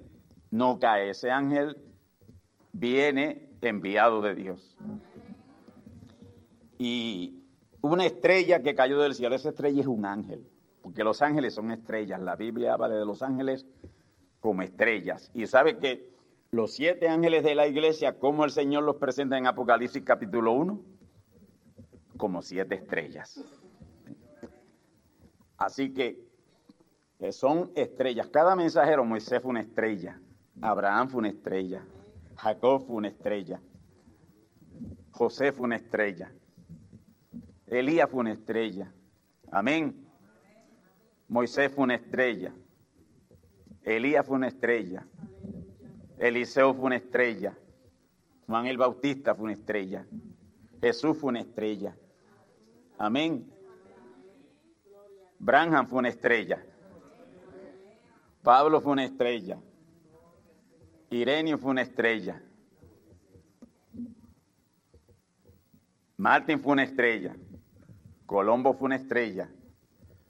no 0.53 0.77
cae, 0.77 1.09
ese 1.09 1.31
ángel 1.31 1.77
viene 2.73 3.49
enviado 3.61 4.21
de 4.21 4.35
Dios. 4.35 4.77
Y 6.77 7.43
una 7.81 8.05
estrella 8.05 8.61
que 8.61 8.75
cayó 8.75 9.01
del 9.01 9.15
cielo, 9.15 9.33
esa 9.33 9.49
estrella 9.49 9.81
es 9.81 9.87
un 9.87 10.05
ángel, 10.05 10.47
porque 10.83 11.03
los 11.03 11.23
ángeles 11.23 11.55
son 11.55 11.71
estrellas, 11.71 12.21
la 12.21 12.35
Biblia 12.35 12.75
habla 12.75 12.87
de 12.89 13.03
los 13.03 13.23
ángeles 13.23 13.65
como 14.41 14.61
estrellas. 14.61 15.31
Y 15.33 15.47
sabe 15.47 15.79
que 15.79 16.13
los 16.51 16.71
siete 16.73 17.09
ángeles 17.09 17.43
de 17.43 17.55
la 17.55 17.65
iglesia, 17.65 18.19
como 18.19 18.45
el 18.45 18.51
Señor 18.51 18.83
los 18.83 18.97
presenta 18.97 19.39
en 19.39 19.47
Apocalipsis 19.47 20.03
capítulo 20.03 20.51
1, 20.51 20.79
como 22.15 22.43
siete 22.43 22.75
estrellas. 22.75 23.43
Así 25.57 25.91
que 25.95 26.23
son 27.31 27.71
estrellas. 27.73 28.27
Cada 28.27 28.55
mensajero, 28.55 29.03
Moisés 29.03 29.41
fue 29.41 29.49
una 29.49 29.61
estrella, 29.61 30.19
Abraham 30.61 31.09
fue 31.09 31.19
una 31.19 31.29
estrella, 31.29 31.85
Jacob 32.35 32.85
fue 32.85 32.95
una 32.95 33.07
estrella, 33.09 33.59
José 35.11 35.51
fue 35.51 35.65
una 35.65 35.75
estrella, 35.75 36.31
Elías 37.73 38.07
fue 38.09 38.19
una 38.19 38.33
estrella. 38.33 38.93
Amén. 39.51 40.07
Moisés 41.27 41.71
fue 41.71 41.85
una 41.85 41.95
estrella. 41.95 42.53
Elías 43.81 44.25
fue 44.25 44.35
una 44.35 44.47
estrella. 44.47 45.07
Eliseo 46.19 46.73
fue 46.75 46.85
una 46.85 46.97
estrella. 46.97 47.57
Juan 48.45 48.67
el 48.67 48.77
Bautista 48.77 49.33
fue 49.33 49.45
una 49.45 49.53
estrella. 49.53 50.05
Jesús 50.81 51.17
fue 51.17 51.29
una 51.29 51.39
estrella. 51.39 51.95
Amén. 52.99 53.51
Branham 55.39 55.87
fue 55.87 55.99
una 55.99 56.09
estrella. 56.09 56.63
Pablo 58.43 58.81
fue 58.81 58.91
una 58.91 59.05
estrella. 59.05 59.57
Irenio 61.13 61.59
fue 61.59 61.69
una 61.69 61.83
estrella. 61.83 62.41
Martín 66.17 66.59
fue 66.59 66.73
una 66.73 66.83
estrella. 66.83 67.35
Colombo 68.25 68.73
fue 68.73 68.87
una 68.87 68.95
estrella. 68.95 69.47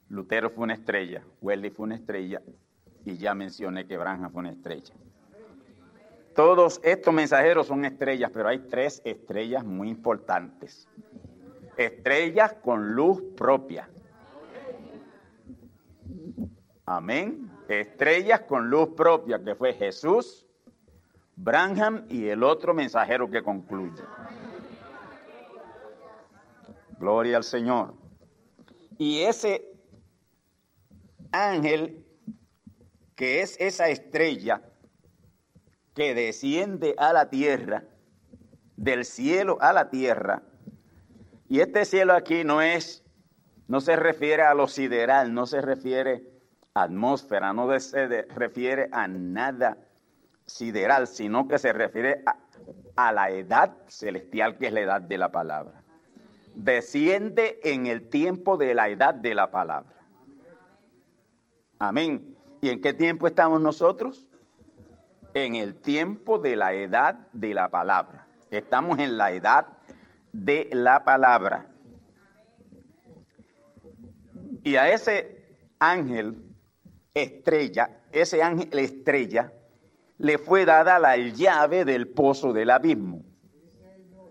Lutero 0.10 0.50
fue 0.50 0.65
una 0.65 0.74
estrella. 0.74 1.24
Wesley 1.41 1.69
fue 1.69 1.86
una 1.86 1.96
estrella 1.96 2.41
y 3.06 3.17
ya 3.17 3.34
mencioné 3.34 3.88
que 3.88 3.98
Branja 3.98 4.30
fue 4.30 4.41
una 4.41 4.52
estrella. 4.52 4.93
Todos 6.36 6.82
estos 6.84 7.13
mensajeros 7.13 7.67
son 7.67 7.86
estrellas, 7.86 8.32
pero 8.34 8.50
hay 8.50 8.60
tres 8.60 9.02
estrellas 9.06 9.63
muy 9.63 9.89
importantes. 9.89 10.89
Estrellas 11.78 12.56
con 12.62 12.93
luz 12.93 13.22
propia. 13.38 13.89
Amén. 16.86 17.50
Estrellas 17.69 18.41
con 18.41 18.69
luz 18.69 18.89
propia, 18.89 19.41
que 19.41 19.56
fue 19.56 19.74
Jesús, 19.74 20.42
Branham 21.36 22.06
y 22.10 22.28
el 22.28 22.43
otro 22.43 22.74
mensajero 22.74 23.30
que 23.30 23.43
concluye. 23.43 24.04
Gloria 27.00 27.38
al 27.38 27.43
Señor. 27.43 27.96
Y 28.98 29.22
ese 29.22 29.65
ángel 31.32 32.06
que 33.15 33.41
es 33.41 33.60
esa 33.60 33.89
estrella 33.89 34.62
que 35.93 36.15
desciende 36.15 36.96
a 36.98 37.13
la 37.13 37.30
tierra, 37.30 37.84
del 38.78 39.06
cielo 39.06 39.58
a 39.62 39.74
la 39.74 39.89
tierra. 39.89 40.43
Y 41.48 41.60
este 41.60 41.86
cielo 41.86 42.13
aquí 42.13 42.43
no 42.43 42.62
es, 42.62 43.04
no 43.67 43.82
se 43.82 43.96
refiere 43.96 44.43
a 44.43 44.54
lo 44.54 44.67
sideral, 44.67 45.34
no 45.34 45.46
se 45.46 45.62
refiere 45.62 46.24
a 46.74 46.84
atmósfera, 46.84 47.54
no 47.54 47.80
se 47.80 48.24
refiere 48.24 48.89
a 48.91 49.08
nada 49.08 49.78
sideral, 50.45 51.08
sino 51.08 51.47
que 51.47 51.58
se 51.60 51.73
refiere 51.73 52.23
a, 52.25 52.38
a 52.95 53.12
la 53.12 53.29
edad 53.29 53.75
celestial, 53.88 54.58
que 54.58 54.67
es 54.67 54.73
la 54.73 54.82
edad 54.82 55.01
de 55.01 55.17
la 55.17 55.32
palabra. 55.32 55.82
Desciende 56.56 57.60
en 57.63 57.88
el 57.88 58.10
tiempo 58.10 58.58
de 58.58 58.75
la 58.75 58.89
edad 58.89 59.13
de 59.13 59.34
la 59.34 59.49
palabra. 59.49 59.93
Amén. 61.79 62.36
¿Y 62.62 62.69
en 62.69 62.82
qué 62.82 62.93
tiempo 62.93 63.27
estamos 63.27 63.60
nosotros? 63.60 64.27
En 65.34 65.56
el 65.56 65.75
tiempo 65.75 66.38
de 66.38 66.56
la 66.56 66.73
edad 66.73 67.27
de 67.34 67.53
la 67.53 67.69
palabra. 67.69 68.27
Estamos 68.51 68.99
en 68.99 69.17
la 69.17 69.32
edad 69.32 69.67
de 70.32 70.69
la 70.71 71.03
palabra. 71.03 71.65
Y 74.63 74.75
a 74.75 74.89
ese 74.89 75.43
ángel 75.79 76.38
estrella, 77.13 78.01
ese 78.12 78.41
ángel 78.41 78.77
estrella, 78.79 79.51
le 80.24 80.38
fue 80.38 80.64
dada 80.64 81.00
la 81.00 81.18
llave 81.18 81.84
del 81.84 82.08
pozo 82.08 82.54
del 82.54 82.70
abismo. 82.70 83.26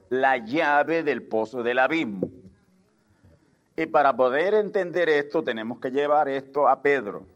La 0.09 0.39
llave 0.39 1.03
del 1.03 1.23
pozo 1.23 1.63
del 1.63 1.79
abismo. 1.79 2.31
Y 3.77 3.85
para 3.85 4.17
poder 4.17 4.55
entender 4.55 5.11
esto 5.11 5.45
tenemos 5.45 5.81
que 5.81 5.91
llevar 5.91 6.31
esto 6.31 6.67
a 6.67 6.81
Pedro. 6.81 7.27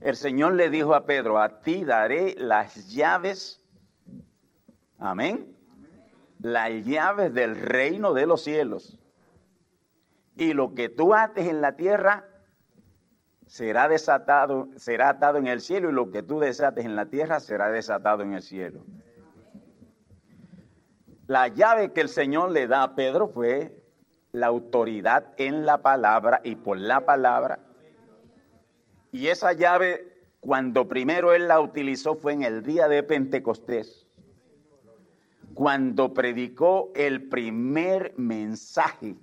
El 0.00 0.16
Señor 0.16 0.54
le 0.54 0.70
dijo 0.70 0.94
a 0.94 1.04
Pedro, 1.04 1.38
a 1.38 1.60
ti 1.60 1.84
daré 1.84 2.34
las 2.38 2.88
llaves, 2.88 3.62
amén, 4.98 5.54
las 6.40 6.70
llaves 6.86 7.34
del 7.34 7.56
reino 7.56 8.14
de 8.14 8.24
los 8.24 8.42
cielos. 8.42 8.98
Y 10.34 10.54
lo 10.54 10.74
que 10.74 10.88
tú 10.88 11.12
ates 11.12 11.46
en 11.46 11.60
la 11.60 11.76
tierra 11.76 12.26
será 13.50 13.88
desatado, 13.88 14.68
será 14.76 15.10
atado 15.10 15.36
en 15.36 15.48
el 15.48 15.60
cielo 15.60 15.90
y 15.90 15.92
lo 15.92 16.10
que 16.10 16.22
tú 16.22 16.38
desates 16.38 16.84
en 16.84 16.94
la 16.94 17.06
tierra 17.06 17.40
será 17.40 17.70
desatado 17.70 18.22
en 18.22 18.34
el 18.34 18.42
cielo. 18.42 18.84
La 21.26 21.48
llave 21.48 21.92
que 21.92 22.00
el 22.00 22.08
Señor 22.08 22.52
le 22.52 22.66
da 22.66 22.82
a 22.82 22.94
Pedro 22.94 23.28
fue 23.28 23.76
la 24.32 24.46
autoridad 24.46 25.34
en 25.36 25.66
la 25.66 25.82
palabra 25.82 26.40
y 26.44 26.54
por 26.54 26.78
la 26.78 27.04
palabra 27.04 27.58
y 29.12 29.26
esa 29.26 29.52
llave, 29.52 30.06
cuando 30.40 30.88
primero 30.88 31.32
él 31.32 31.48
la 31.48 31.60
utilizó, 31.60 32.14
fue 32.14 32.32
en 32.32 32.42
el 32.42 32.62
día 32.62 32.86
de 32.88 33.02
Pentecostés, 33.02 34.06
cuando 35.54 36.14
predicó 36.14 36.92
el 36.94 37.28
primer 37.28 38.14
mensaje 38.16 39.16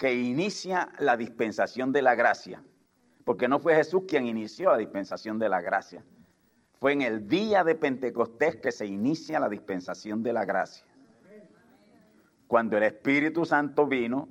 que 0.00 0.14
inicia 0.14 0.88
la 0.98 1.18
dispensación 1.18 1.92
de 1.92 2.00
la 2.00 2.14
gracia. 2.14 2.64
Porque 3.26 3.48
no 3.48 3.60
fue 3.60 3.76
Jesús 3.76 4.04
quien 4.08 4.26
inició 4.26 4.70
la 4.70 4.78
dispensación 4.78 5.38
de 5.38 5.50
la 5.50 5.60
gracia. 5.60 6.02
Fue 6.78 6.94
en 6.94 7.02
el 7.02 7.28
día 7.28 7.64
de 7.64 7.74
Pentecostés 7.74 8.56
que 8.56 8.72
se 8.72 8.86
inicia 8.86 9.38
la 9.38 9.50
dispensación 9.50 10.22
de 10.22 10.32
la 10.32 10.46
gracia. 10.46 10.86
Cuando 12.46 12.78
el 12.78 12.84
Espíritu 12.84 13.44
Santo 13.44 13.86
vino 13.86 14.26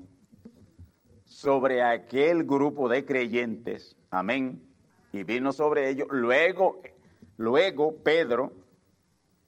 sobre 1.25 1.83
aquel 1.83 2.45
grupo 2.45 2.89
de 2.89 3.05
creyentes 3.05 3.95
Amén. 4.09 4.67
Y 5.11 5.23
vino 5.23 5.51
sobre 5.51 5.87
ellos. 5.87 6.07
Luego, 6.09 6.81
luego 7.37 7.95
Pedro, 7.97 8.53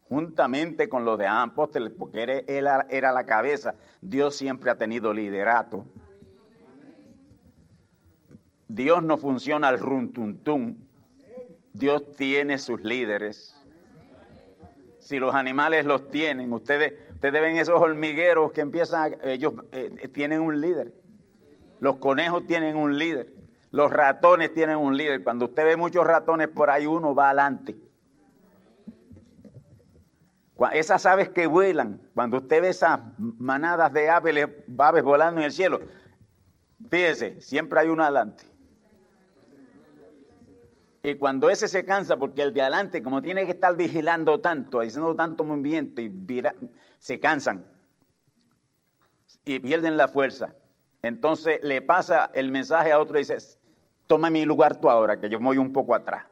juntamente 0.08 0.88
con 0.88 1.04
los 1.04 1.18
de 1.18 1.26
apóstoles, 1.26 1.92
porque 1.98 2.22
él 2.22 2.44
era, 2.48 2.86
era 2.92 3.12
la 3.12 3.26
cabeza. 3.26 3.74
Dios 4.02 4.36
siempre 4.36 4.70
ha 4.70 4.78
tenido 4.78 5.12
liderato. 5.16 5.84
Dios 8.74 9.04
no 9.04 9.18
funciona 9.18 9.68
al 9.68 9.80
runtuntún. 9.80 10.88
Dios 11.74 12.16
tiene 12.16 12.58
sus 12.58 12.82
líderes. 12.82 13.54
Si 15.00 15.20
los 15.20 15.36
animales 15.36 15.86
los 15.86 16.10
tienen, 16.10 16.54
ustedes, 16.54 16.94
ustedes 17.12 17.42
ven 17.42 17.58
esos 17.58 17.82
hormigueros 17.82 18.54
que 18.54 18.62
empiezan, 18.62 19.18
ellos 19.24 19.56
eh, 19.74 20.08
tienen 20.14 20.40
un 20.40 20.62
líder. 20.62 20.94
Los 21.82 21.98
conejos 21.98 22.48
tienen 22.48 22.78
un 22.78 22.98
líder. 22.98 23.34
Los 23.72 23.92
ratones 23.92 24.54
tienen 24.54 24.78
un 24.78 24.96
líder. 24.96 25.22
Cuando 25.22 25.46
usted 25.46 25.66
ve 25.66 25.76
muchos 25.76 26.08
ratones 26.08 26.48
por 26.48 26.70
ahí, 26.70 26.86
uno 26.86 27.14
va 27.14 27.32
adelante. 27.32 27.76
Esas 30.72 31.06
aves 31.06 31.30
que 31.30 31.48
vuelan, 31.48 32.02
cuando 32.14 32.38
usted 32.38 32.62
ve 32.62 32.70
esas 32.70 33.02
manadas 33.18 33.92
de 33.92 34.10
aves, 34.10 34.48
aves 34.78 35.04
volando 35.04 35.42
en 35.42 35.46
el 35.48 35.52
cielo, 35.52 35.82
fíjese, 36.90 37.42
siempre 37.42 37.80
hay 37.80 37.90
uno 37.90 38.04
adelante. 38.04 38.51
Y 41.04 41.16
cuando 41.16 41.50
ese 41.50 41.68
se 41.68 41.84
cansa, 41.84 42.18
porque 42.18 42.44
el 42.44 42.54
de 42.54 42.62
adelante, 42.62 43.02
como 43.02 43.22
tiene 43.22 43.46
que 43.46 43.52
estar 43.52 43.76
vigilando 43.76 44.40
tanto, 44.40 44.82
haciendo 44.82 45.16
tanto 45.16 45.44
movimiento, 45.44 46.02
y 46.02 46.12
se 47.00 47.20
cansan 47.20 47.66
y 49.44 49.60
pierden 49.60 49.98
la 49.98 50.08
fuerza. 50.08 50.54
Entonces 51.02 51.60
le 51.64 51.82
pasa 51.82 52.30
el 52.34 52.52
mensaje 52.52 52.92
a 52.92 53.00
otro 53.00 53.18
y 53.18 53.22
dice, 53.22 53.38
toma 54.06 54.30
mi 54.30 54.46
lugar 54.46 54.80
tú 54.80 54.90
ahora, 54.90 55.20
que 55.20 55.30
yo 55.30 55.40
voy 55.40 55.58
un 55.58 55.74
poco 55.74 55.96
atrás. 55.96 56.26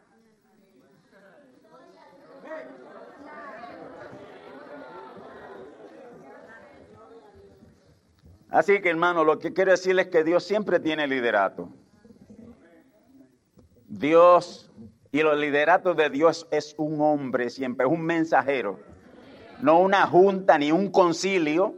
Así 8.51 8.81
que 8.81 8.89
hermano, 8.89 9.23
lo 9.23 9.37
que 9.39 9.53
quiero 9.53 9.71
decirles 9.71 10.07
es 10.07 10.11
que 10.11 10.23
Dios 10.23 10.43
siempre 10.43 10.79
tiene 10.79 11.07
liderato. 11.07 11.69
Dios 13.89 14.71
y 15.11 15.23
los 15.23 15.37
lideratos 15.37 15.97
de 15.97 16.09
Dios 16.11 16.47
es 16.51 16.75
un 16.77 17.01
hombre 17.01 17.49
siempre, 17.49 17.87
es 17.87 17.91
un 17.91 18.05
mensajero, 18.05 18.79
no 19.61 19.79
una 19.79 20.05
junta 20.05 20.59
ni 20.59 20.71
un 20.71 20.91
concilio, 20.91 21.73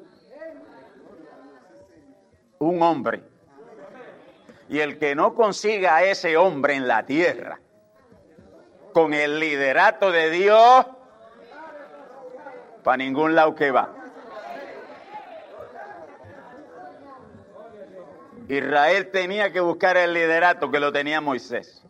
un 2.60 2.82
hombre. 2.82 3.24
Y 4.68 4.80
el 4.80 4.98
que 5.00 5.16
no 5.16 5.34
consiga 5.34 5.96
a 5.96 6.04
ese 6.04 6.36
hombre 6.36 6.76
en 6.76 6.88
la 6.88 7.06
tierra 7.06 7.60
con 8.94 9.14
el 9.14 9.40
liderato 9.40 10.12
de 10.12 10.30
Dios, 10.30 10.86
para 12.84 12.98
ningún 12.98 13.36
lado 13.36 13.56
que 13.56 13.72
va. 13.72 13.96
Israel 18.50 19.12
tenía 19.12 19.54
que 19.54 19.62
buscar 19.62 19.96
el 19.96 20.14
liderato 20.14 20.70
que 20.70 20.80
lo 20.82 20.92
tenía 20.92 21.22
Moisés. 21.22 21.82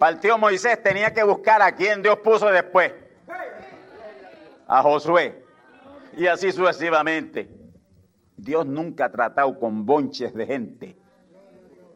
Partió 0.00 0.38
Moisés, 0.38 0.82
tenía 0.82 1.12
que 1.12 1.22
buscar 1.22 1.60
a 1.60 1.72
quien 1.72 2.00
Dios 2.00 2.20
puso 2.20 2.46
después. 2.46 2.90
A 4.66 4.80
Josué. 4.80 5.44
Y 6.16 6.26
así 6.26 6.52
sucesivamente. 6.52 7.50
Dios 8.34 8.64
nunca 8.64 9.04
ha 9.04 9.12
tratado 9.12 9.60
con 9.60 9.84
bonches 9.84 10.32
de 10.32 10.46
gente. 10.46 10.96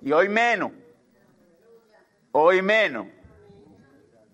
Y 0.02 0.12
hoy 0.12 0.28
menos. 0.28 0.72
Hoy 2.32 2.60
menos. 2.60 3.06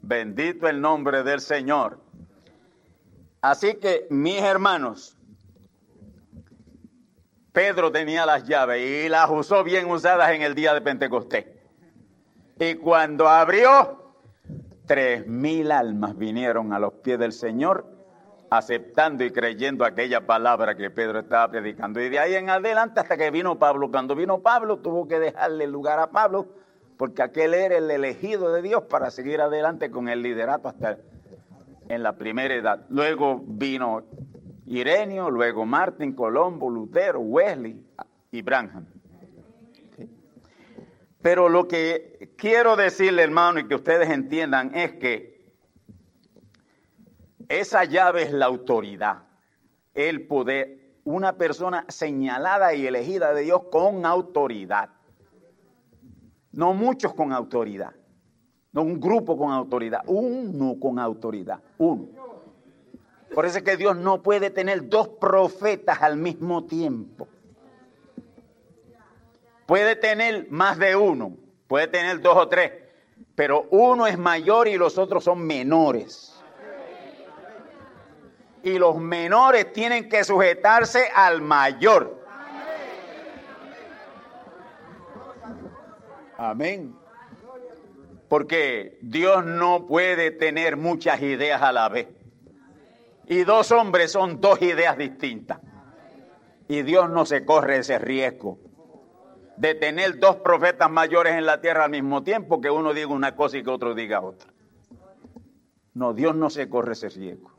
Bendito 0.02 0.66
el 0.66 0.80
nombre 0.80 1.22
del 1.22 1.40
Señor. 1.40 2.00
Así 3.40 3.76
que, 3.76 4.08
mis 4.10 4.42
hermanos, 4.42 5.16
Pedro 7.52 7.92
tenía 7.92 8.26
las 8.26 8.42
llaves 8.42 8.84
y 8.84 9.08
las 9.08 9.30
usó 9.30 9.62
bien 9.62 9.88
usadas 9.88 10.32
en 10.32 10.42
el 10.42 10.56
día 10.56 10.74
de 10.74 10.80
Pentecostés. 10.80 11.59
Y 12.62 12.74
cuando 12.74 13.26
abrió, 13.26 14.12
tres 14.84 15.26
mil 15.26 15.72
almas 15.72 16.14
vinieron 16.14 16.74
a 16.74 16.78
los 16.78 16.92
pies 16.92 17.18
del 17.18 17.32
Señor, 17.32 17.86
aceptando 18.50 19.24
y 19.24 19.30
creyendo 19.30 19.82
aquella 19.82 20.26
palabra 20.26 20.74
que 20.76 20.90
Pedro 20.90 21.20
estaba 21.20 21.50
predicando. 21.50 22.02
Y 22.02 22.10
de 22.10 22.18
ahí 22.18 22.34
en 22.34 22.50
adelante 22.50 23.00
hasta 23.00 23.16
que 23.16 23.30
vino 23.30 23.58
Pablo. 23.58 23.90
Cuando 23.90 24.14
vino 24.14 24.40
Pablo, 24.40 24.76
tuvo 24.76 25.08
que 25.08 25.18
dejarle 25.18 25.66
lugar 25.68 26.00
a 26.00 26.10
Pablo, 26.10 26.48
porque 26.98 27.22
aquel 27.22 27.54
era 27.54 27.78
el 27.78 27.90
elegido 27.90 28.52
de 28.52 28.60
Dios 28.60 28.82
para 28.90 29.10
seguir 29.10 29.40
adelante 29.40 29.90
con 29.90 30.10
el 30.10 30.20
liderato 30.20 30.68
hasta 30.68 30.98
en 31.88 32.02
la 32.02 32.12
primera 32.12 32.52
edad. 32.52 32.84
Luego 32.90 33.42
vino 33.42 34.02
Irenio, 34.66 35.30
luego 35.30 35.64
Martín, 35.64 36.12
Colombo, 36.12 36.68
Lutero, 36.68 37.20
Wesley 37.20 37.82
y 38.30 38.42
Branham. 38.42 38.84
Pero 41.22 41.48
lo 41.48 41.68
que 41.68 42.32
quiero 42.36 42.76
decirle, 42.76 43.22
hermano, 43.22 43.60
y 43.60 43.68
que 43.68 43.74
ustedes 43.74 44.08
entiendan 44.08 44.74
es 44.74 44.92
que 44.94 45.40
esa 47.48 47.84
llave 47.84 48.22
es 48.22 48.32
la 48.32 48.46
autoridad, 48.46 49.24
el 49.94 50.26
poder, 50.26 50.78
una 51.04 51.36
persona 51.36 51.84
señalada 51.88 52.74
y 52.74 52.86
elegida 52.86 53.34
de 53.34 53.42
Dios 53.42 53.62
con 53.70 54.06
autoridad. 54.06 54.90
No 56.52 56.72
muchos 56.74 57.12
con 57.12 57.32
autoridad, 57.32 57.92
no 58.72 58.82
un 58.82 58.98
grupo 58.98 59.36
con 59.36 59.52
autoridad, 59.52 60.02
uno 60.06 60.78
con 60.80 60.98
autoridad, 60.98 61.60
uno. 61.78 62.08
Por 63.34 63.46
eso 63.46 63.58
es 63.58 63.64
que 63.64 63.76
Dios 63.76 63.96
no 63.96 64.22
puede 64.22 64.50
tener 64.50 64.88
dos 64.88 65.08
profetas 65.08 66.02
al 66.02 66.16
mismo 66.16 66.64
tiempo. 66.64 67.28
Puede 69.70 69.94
tener 69.94 70.50
más 70.50 70.78
de 70.80 70.96
uno, 70.96 71.36
puede 71.68 71.86
tener 71.86 72.20
dos 72.20 72.36
o 72.36 72.48
tres, 72.48 72.72
pero 73.36 73.68
uno 73.70 74.08
es 74.08 74.18
mayor 74.18 74.66
y 74.66 74.76
los 74.76 74.98
otros 74.98 75.22
son 75.22 75.46
menores. 75.46 76.34
Y 78.64 78.80
los 78.80 78.96
menores 78.96 79.72
tienen 79.72 80.08
que 80.08 80.24
sujetarse 80.24 81.08
al 81.14 81.40
mayor. 81.40 82.20
Amén. 86.36 86.96
Porque 88.28 88.98
Dios 89.02 89.44
no 89.44 89.86
puede 89.86 90.32
tener 90.32 90.76
muchas 90.76 91.22
ideas 91.22 91.62
a 91.62 91.70
la 91.70 91.88
vez. 91.88 92.08
Y 93.28 93.44
dos 93.44 93.70
hombres 93.70 94.10
son 94.10 94.40
dos 94.40 94.60
ideas 94.62 94.98
distintas. 94.98 95.60
Y 96.66 96.82
Dios 96.82 97.08
no 97.08 97.24
se 97.24 97.44
corre 97.44 97.76
ese 97.76 98.00
riesgo 98.00 98.58
de 99.60 99.74
tener 99.74 100.18
dos 100.18 100.36
profetas 100.36 100.90
mayores 100.90 101.34
en 101.34 101.44
la 101.44 101.60
tierra 101.60 101.84
al 101.84 101.90
mismo 101.90 102.22
tiempo, 102.22 102.62
que 102.62 102.70
uno 102.70 102.94
diga 102.94 103.08
una 103.08 103.36
cosa 103.36 103.58
y 103.58 103.62
que 103.62 103.68
otro 103.68 103.94
diga 103.94 104.22
otra. 104.22 104.50
No, 105.92 106.14
Dios 106.14 106.34
no 106.34 106.48
se 106.48 106.66
corre 106.70 106.94
ese 106.94 107.10
riesgo. 107.10 107.52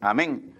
Amén. 0.00 0.58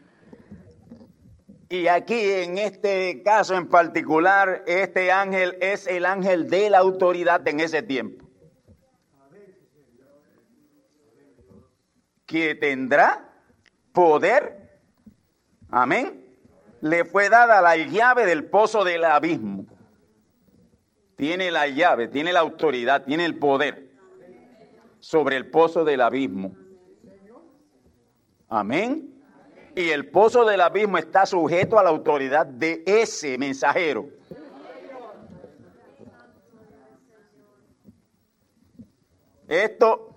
Y 1.68 1.88
aquí 1.88 2.14
en 2.14 2.58
este 2.58 3.24
caso 3.24 3.56
en 3.56 3.66
particular, 3.66 4.62
este 4.68 5.10
ángel 5.10 5.58
es 5.60 5.88
el 5.88 6.06
ángel 6.06 6.48
de 6.48 6.70
la 6.70 6.78
autoridad 6.78 7.46
en 7.48 7.58
ese 7.58 7.82
tiempo. 7.82 8.24
Que 12.24 12.54
tendrá 12.54 13.32
poder, 13.92 14.80
amén, 15.70 16.24
le 16.80 17.04
fue 17.04 17.28
dada 17.28 17.60
la 17.60 17.76
llave 17.76 18.26
del 18.26 18.44
pozo 18.44 18.84
del 18.84 19.04
abismo. 19.04 19.66
Tiene 21.22 21.52
la 21.52 21.68
llave, 21.68 22.08
tiene 22.08 22.32
la 22.32 22.40
autoridad, 22.40 23.04
tiene 23.04 23.24
el 23.24 23.38
poder 23.38 23.92
sobre 24.98 25.36
el 25.36 25.48
pozo 25.52 25.84
del 25.84 26.00
abismo. 26.00 26.56
Amén. 28.48 29.22
Y 29.76 29.90
el 29.90 30.08
pozo 30.08 30.44
del 30.44 30.60
abismo 30.60 30.98
está 30.98 31.24
sujeto 31.24 31.78
a 31.78 31.84
la 31.84 31.90
autoridad 31.90 32.44
de 32.44 32.82
ese 32.84 33.38
mensajero. 33.38 34.08
Esto, 39.46 40.16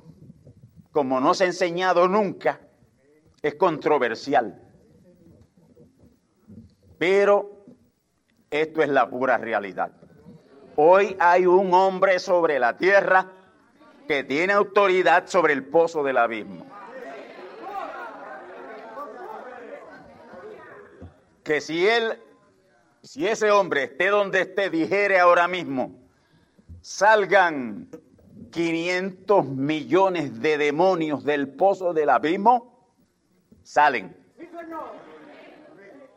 como 0.91 1.19
no 1.19 1.35
se 1.35 1.43
ha 1.43 1.47
enseñado 1.47 2.07
nunca, 2.07 2.61
es 3.43 3.53
controversial. 3.53 4.59
Pero 6.97 7.63
esto 8.49 8.81
es 8.81 8.89
la 8.89 9.07
pura 9.07 9.37
realidad. 9.37 9.91
Hoy 10.77 11.15
hay 11.19 11.45
un 11.45 11.73
hombre 11.73 12.19
sobre 12.19 12.59
la 12.59 12.77
tierra 12.77 13.31
que 14.07 14.23
tiene 14.25 14.51
autoridad 14.51 15.27
sobre 15.27 15.53
el 15.53 15.63
pozo 15.63 16.03
del 16.03 16.17
abismo. 16.17 16.65
Que 21.43 21.61
si 21.61 21.87
él, 21.87 22.19
si 23.03 23.25
ese 23.25 23.51
hombre 23.51 23.83
esté 23.83 24.07
donde 24.07 24.41
esté, 24.41 24.69
dijere 24.69 25.17
ahora 25.19 25.47
mismo, 25.47 25.95
salgan 26.81 27.87
500 28.51 29.45
millones 29.45 30.41
de 30.41 30.57
demonios 30.57 31.23
del 31.23 31.47
pozo 31.47 31.93
del 31.93 32.09
abismo, 32.09 32.89
salen. 33.63 34.13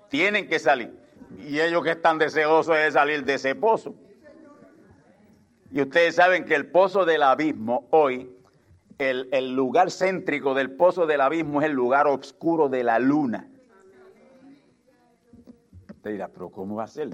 Tienen 0.08 0.48
que 0.48 0.58
salir. 0.58 0.98
Y 1.38 1.60
ellos 1.60 1.84
que 1.84 1.90
están 1.92 2.18
deseosos 2.18 2.74
de 2.74 2.90
salir 2.90 3.24
de 3.24 3.34
ese 3.34 3.54
pozo. 3.54 3.94
Y 5.70 5.82
ustedes 5.82 6.14
saben 6.14 6.44
que 6.44 6.54
el 6.54 6.70
pozo 6.70 7.04
del 7.04 7.22
abismo 7.22 7.86
hoy, 7.90 8.30
el, 8.98 9.28
el 9.32 9.54
lugar 9.54 9.90
céntrico 9.90 10.54
del 10.54 10.70
pozo 10.70 11.06
del 11.06 11.20
abismo 11.20 11.60
es 11.60 11.66
el 11.66 11.72
lugar 11.72 12.06
oscuro 12.06 12.68
de 12.68 12.84
la 12.84 12.98
luna. 12.98 13.48
Usted 15.88 16.12
dirá, 16.12 16.28
pero 16.28 16.50
¿cómo 16.50 16.76
va 16.76 16.84
a 16.84 16.88
ser? 16.88 17.10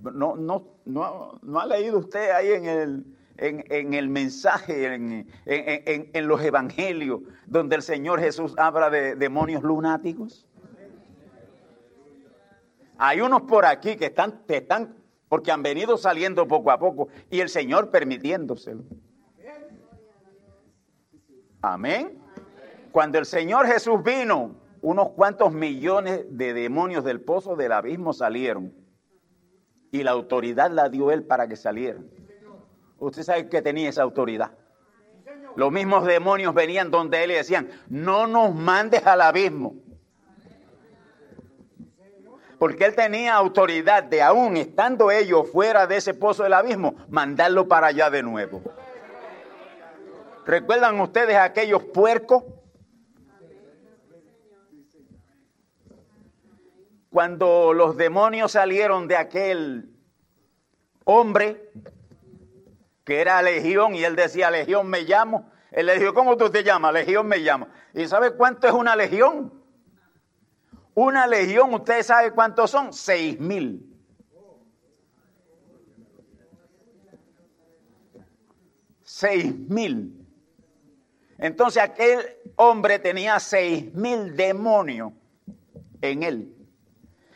No, 0.00 0.36
no, 0.36 0.64
no, 0.84 1.38
no 1.42 1.60
ha 1.60 1.66
leído 1.66 1.98
usted 1.98 2.30
ahí 2.30 2.52
en 2.52 2.64
el, 2.66 3.04
en, 3.36 3.94
el 3.94 4.08
mensaje, 4.08 4.94
en, 4.94 5.26
en, 5.46 6.28
los 6.28 6.42
evangelios, 6.42 7.20
donde 7.46 7.76
el 7.76 7.82
Señor 7.82 8.20
Jesús 8.20 8.54
habla 8.56 8.90
de 8.90 9.14
demonios 9.16 9.62
lunáticos. 9.62 10.46
Hay 12.98 13.20
unos 13.20 13.42
por 13.42 13.64
aquí 13.64 13.96
que 13.96 14.06
están, 14.06 14.42
están, 14.48 14.96
porque 15.28 15.52
han 15.52 15.62
venido 15.62 15.96
saliendo 15.96 16.46
poco 16.46 16.70
a 16.70 16.78
poco 16.78 17.08
y 17.30 17.40
el 17.40 17.48
Señor 17.48 17.90
permitiéndoselo. 17.90 18.84
Amén. 21.60 22.18
Cuando 22.92 23.18
el 23.18 23.26
Señor 23.26 23.66
Jesús 23.66 24.02
vino, 24.02 24.54
unos 24.80 25.10
cuantos 25.10 25.52
millones 25.52 26.24
de 26.30 26.54
demonios 26.54 27.04
del 27.04 27.20
pozo 27.20 27.56
del 27.56 27.72
abismo 27.72 28.12
salieron. 28.12 28.72
Y 29.90 30.02
la 30.02 30.12
autoridad 30.12 30.70
la 30.70 30.88
dio 30.88 31.10
Él 31.10 31.24
para 31.24 31.48
que 31.48 31.56
salieran. 31.56 32.08
Usted 32.98 33.22
sabe 33.22 33.48
que 33.48 33.62
tenía 33.62 33.88
esa 33.88 34.02
autoridad. 34.02 34.52
Los 35.56 35.72
mismos 35.72 36.04
demonios 36.04 36.54
venían 36.54 36.90
donde 36.90 37.24
Él 37.24 37.32
y 37.32 37.34
decían, 37.34 37.68
no 37.88 38.26
nos 38.26 38.54
mandes 38.54 39.06
al 39.06 39.20
abismo. 39.20 39.76
Porque 42.58 42.84
Él 42.84 42.94
tenía 42.94 43.34
autoridad 43.34 44.02
de 44.02 44.22
aún 44.22 44.56
estando 44.56 45.10
ellos 45.10 45.50
fuera 45.50 45.86
de 45.86 45.96
ese 45.96 46.14
pozo 46.14 46.42
del 46.42 46.54
abismo, 46.54 46.96
mandarlo 47.08 47.68
para 47.68 47.88
allá 47.88 48.10
de 48.10 48.22
nuevo. 48.22 48.62
¿Recuerdan 50.44 50.98
ustedes 51.00 51.36
aquellos 51.36 51.84
puercos 51.84 52.42
cuando 57.10 57.72
los 57.72 57.96
demonios 57.96 58.52
salieron 58.52 59.08
de 59.08 59.16
aquel 59.16 59.90
hombre 61.04 61.70
que 63.04 63.20
era 63.20 63.40
Legión 63.40 63.94
y 63.94 64.04
él 64.04 64.16
decía, 64.16 64.50
Legión 64.50 64.86
me 64.86 65.02
llamo. 65.02 65.50
Él 65.70 65.86
le 65.86 65.98
dijo, 65.98 66.12
¿cómo 66.12 66.36
tú 66.36 66.50
te 66.50 66.62
llamas? 66.62 66.92
Legión 66.92 67.26
me 67.26 67.38
llamo. 67.38 67.68
¿Y 67.94 68.06
sabe 68.06 68.32
cuánto 68.32 68.66
es 68.66 68.72
una 68.74 68.94
legión? 68.94 69.57
Una 71.00 71.28
legión, 71.28 71.72
¿usted 71.74 72.02
sabe 72.02 72.32
cuántos 72.32 72.72
son? 72.72 72.92
Seis 72.92 73.38
mil. 73.38 73.88
Seis 79.04 79.56
mil. 79.56 80.26
Entonces 81.38 81.84
aquel 81.84 82.18
hombre 82.56 82.98
tenía 82.98 83.38
seis 83.38 83.94
mil 83.94 84.34
demonios 84.34 85.12
en 86.00 86.24
él. 86.24 86.56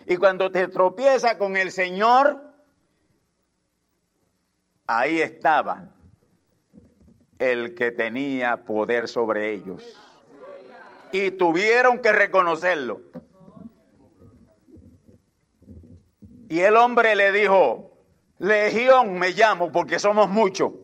Y 0.08 0.16
cuando 0.16 0.50
te 0.50 0.66
tropieza 0.66 1.38
con 1.38 1.56
el 1.56 1.70
Señor, 1.70 2.42
ahí 4.88 5.20
estaba 5.20 5.88
el 7.38 7.76
que 7.76 7.92
tenía 7.92 8.64
poder 8.64 9.06
sobre 9.06 9.52
ellos. 9.52 9.84
Y 11.12 11.30
tuvieron 11.30 12.00
que 12.00 12.10
reconocerlo. 12.10 13.02
Y 16.52 16.60
el 16.60 16.76
hombre 16.76 17.16
le 17.16 17.32
dijo, 17.32 17.96
Legión 18.36 19.18
me 19.18 19.30
llamo 19.30 19.72
porque 19.72 19.98
somos 19.98 20.28
muchos. 20.28 20.74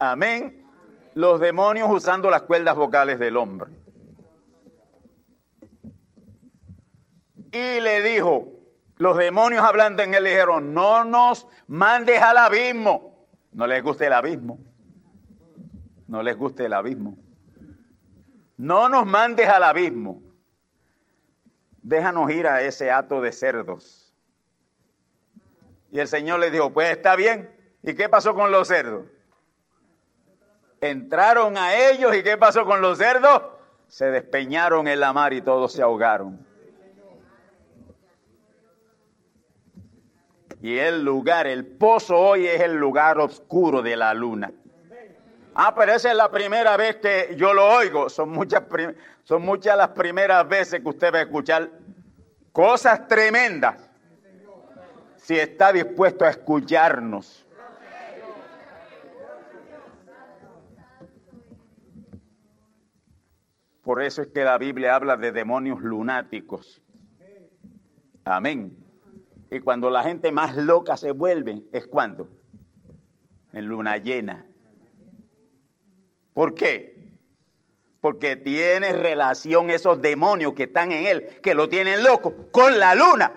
Amén. 0.00 0.66
Los 1.14 1.38
demonios 1.38 1.88
usando 1.88 2.30
las 2.30 2.42
cuerdas 2.42 2.74
vocales 2.74 3.20
del 3.20 3.36
hombre. 3.36 3.70
y 7.52 7.80
le 7.80 8.02
dijo, 8.02 8.48
los 8.96 9.16
demonios 9.16 9.62
hablando 9.62 10.02
en 10.02 10.14
él 10.14 10.24
dijeron, 10.24 10.74
no 10.74 11.04
nos 11.04 11.46
mandes 11.68 12.20
al 12.20 12.38
abismo. 12.38 13.28
No 13.52 13.68
les 13.68 13.80
guste 13.80 14.06
el 14.08 14.12
abismo. 14.12 14.58
No 16.08 16.20
les 16.20 16.36
guste 16.36 16.66
el 16.66 16.72
abismo. 16.72 17.16
No 18.56 18.88
nos 18.88 19.06
mandes 19.06 19.48
al 19.48 19.62
abismo. 19.62 20.23
Déjanos 21.84 22.30
ir 22.30 22.46
a 22.46 22.62
ese 22.62 22.90
hato 22.90 23.20
de 23.20 23.30
cerdos. 23.30 24.10
Y 25.92 26.00
el 26.00 26.08
Señor 26.08 26.40
le 26.40 26.50
dijo, 26.50 26.72
pues 26.72 26.90
está 26.90 27.14
bien. 27.14 27.54
¿Y 27.82 27.94
qué 27.94 28.08
pasó 28.08 28.34
con 28.34 28.50
los 28.50 28.68
cerdos? 28.68 29.04
Entraron 30.80 31.58
a 31.58 31.74
ellos 31.74 32.16
y 32.16 32.22
¿qué 32.22 32.38
pasó 32.38 32.64
con 32.64 32.80
los 32.80 32.96
cerdos? 32.96 33.42
Se 33.86 34.06
despeñaron 34.06 34.88
en 34.88 34.98
la 34.98 35.12
mar 35.12 35.34
y 35.34 35.42
todos 35.42 35.72
se 35.72 35.82
ahogaron. 35.82 36.44
Y 40.62 40.78
el 40.78 41.04
lugar, 41.04 41.46
el 41.46 41.66
pozo 41.66 42.16
hoy 42.16 42.46
es 42.46 42.62
el 42.62 42.76
lugar 42.76 43.18
oscuro 43.18 43.82
de 43.82 43.94
la 43.94 44.14
luna. 44.14 44.50
Ah, 45.54 45.74
pero 45.74 45.92
esa 45.92 46.10
es 46.10 46.16
la 46.16 46.30
primera 46.30 46.78
vez 46.78 46.96
que 46.96 47.34
yo 47.36 47.52
lo 47.52 47.66
oigo. 47.66 48.08
Son 48.08 48.30
muchas, 48.30 48.62
son 49.24 49.42
muchas 49.42 49.76
las 49.76 49.88
primeras 49.88 50.46
veces 50.46 50.80
que 50.80 50.88
usted 50.88 51.12
va 51.12 51.18
a 51.18 51.22
escuchar 51.22 51.70
cosas 52.52 53.08
tremendas. 53.08 53.90
Si 55.16 55.38
está 55.38 55.72
dispuesto 55.72 56.26
a 56.26 56.30
escucharnos. 56.30 57.46
Por 63.82 64.02
eso 64.02 64.22
es 64.22 64.28
que 64.28 64.44
la 64.44 64.56
Biblia 64.58 64.94
habla 64.94 65.16
de 65.16 65.32
demonios 65.32 65.80
lunáticos. 65.80 66.82
Amén. 68.24 68.76
Y 69.50 69.60
cuando 69.60 69.90
la 69.90 70.02
gente 70.02 70.32
más 70.32 70.56
loca 70.56 70.96
se 70.96 71.12
vuelve, 71.12 71.62
es 71.72 71.86
cuando? 71.86 72.28
En 73.52 73.66
luna 73.66 73.96
llena. 73.98 74.46
¿Por 76.32 76.54
qué? 76.54 76.93
Porque 78.04 78.36
tiene 78.36 78.92
relación 78.92 79.70
esos 79.70 80.02
demonios 80.02 80.52
que 80.52 80.64
están 80.64 80.92
en 80.92 81.06
él, 81.06 81.40
que 81.42 81.54
lo 81.54 81.70
tienen 81.70 82.02
loco, 82.04 82.34
con 82.52 82.78
la 82.78 82.94
luna. 82.94 83.32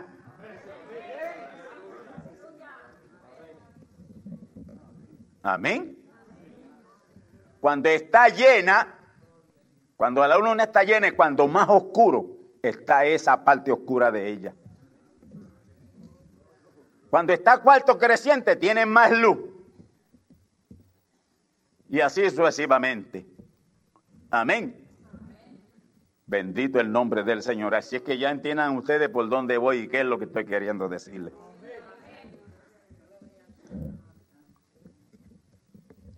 Amén. 5.42 5.98
Cuando 7.62 7.88
está 7.88 8.28
llena, 8.28 8.94
cuando 9.96 10.28
la 10.28 10.38
luna 10.38 10.64
está 10.64 10.84
llena, 10.84 11.08
es 11.08 11.14
cuando 11.14 11.48
más 11.48 11.70
oscuro 11.70 12.28
está 12.62 13.06
esa 13.06 13.46
parte 13.46 13.72
oscura 13.72 14.12
de 14.12 14.28
ella. 14.28 14.54
Cuando 17.10 17.32
está 17.32 17.60
cuarto 17.60 17.98
creciente, 17.98 18.58
tiene 18.58 18.86
más 18.86 19.14
luz. 19.14 19.38
Y 21.88 22.02
así 22.02 22.30
sucesivamente. 22.30 23.37
Amén. 24.30 24.88
Bendito 26.26 26.80
el 26.80 26.92
nombre 26.92 27.24
del 27.24 27.42
Señor. 27.42 27.74
Así 27.74 27.96
es 27.96 28.02
que 28.02 28.18
ya 28.18 28.32
entiendan 28.32 28.76
ustedes 28.76 29.08
por 29.10 29.30
dónde 29.30 29.58
voy 29.58 29.78
y 29.78 29.88
qué 29.88 30.02
es 30.02 30.06
lo 30.06 30.20
que 30.20 30.26
estoy 30.26 30.46
queriendo 30.46 30.90
decirles. 30.90 31.34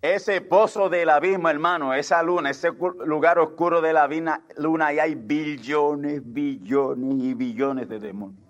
Ese 0.01 0.39
pozo 0.41 0.89
del 0.89 1.09
abismo, 1.09 1.49
hermano, 1.49 1.93
esa 1.93 2.23
luna, 2.23 2.49
ese 2.49 2.69
lugar 3.05 3.37
oscuro 3.37 3.81
de 3.81 3.93
la 3.93 4.09
luna, 4.57 4.93
y 4.93 4.99
hay 4.99 5.13
billones, 5.13 6.21
billones 6.23 7.23
y 7.23 7.33
billones 7.33 7.89
de 7.89 7.99
demonios. 7.99 8.41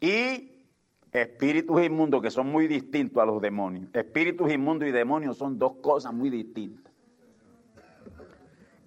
Y 0.00 0.64
espíritus 1.10 1.82
inmundos 1.82 2.22
que 2.22 2.30
son 2.30 2.46
muy 2.46 2.68
distintos 2.68 3.20
a 3.20 3.26
los 3.26 3.42
demonios. 3.42 3.88
Espíritus 3.92 4.50
inmundos 4.50 4.88
y 4.88 4.92
demonios 4.92 5.36
son 5.36 5.58
dos 5.58 5.72
cosas 5.82 6.14
muy 6.14 6.30
distintas. 6.30 6.87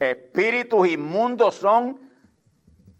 Espíritus 0.01 0.87
inmundos 0.87 1.53
son 1.53 1.99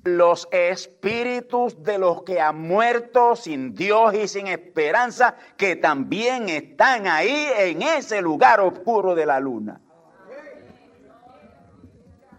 los 0.04 0.48
espíritus 0.52 1.82
de 1.82 1.98
los 1.98 2.22
que 2.22 2.40
han 2.40 2.62
muerto 2.62 3.36
sin 3.36 3.74
Dios 3.74 4.14
y 4.14 4.28
sin 4.28 4.46
esperanza, 4.46 5.36
que 5.58 5.76
también 5.76 6.48
están 6.48 7.08
ahí 7.08 7.48
en 7.58 7.82
ese 7.82 8.22
lugar 8.22 8.60
oscuro 8.60 9.16
de 9.16 9.26
la 9.26 9.40
luna. 9.40 9.82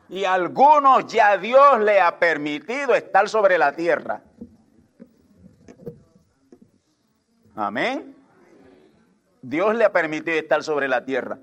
Y 0.08 0.24
algunos 0.24 1.12
ya 1.12 1.36
Dios 1.38 1.80
le 1.80 2.00
ha 2.00 2.20
permitido 2.20 2.94
estar 2.94 3.28
sobre 3.28 3.58
la 3.58 3.72
tierra. 3.74 4.22
Amén. 7.56 8.14
Dios 9.40 9.74
le 9.74 9.84
ha 9.84 9.92
permitido 9.92 10.36
estar 10.36 10.62
sobre 10.62 10.86
la 10.86 11.04
tierra. 11.04 11.40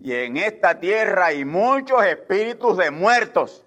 Y 0.00 0.12
en 0.12 0.36
esta 0.36 0.78
tierra 0.78 1.26
hay 1.26 1.44
muchos 1.44 2.04
espíritus 2.04 2.76
de 2.76 2.90
muertos. 2.90 3.64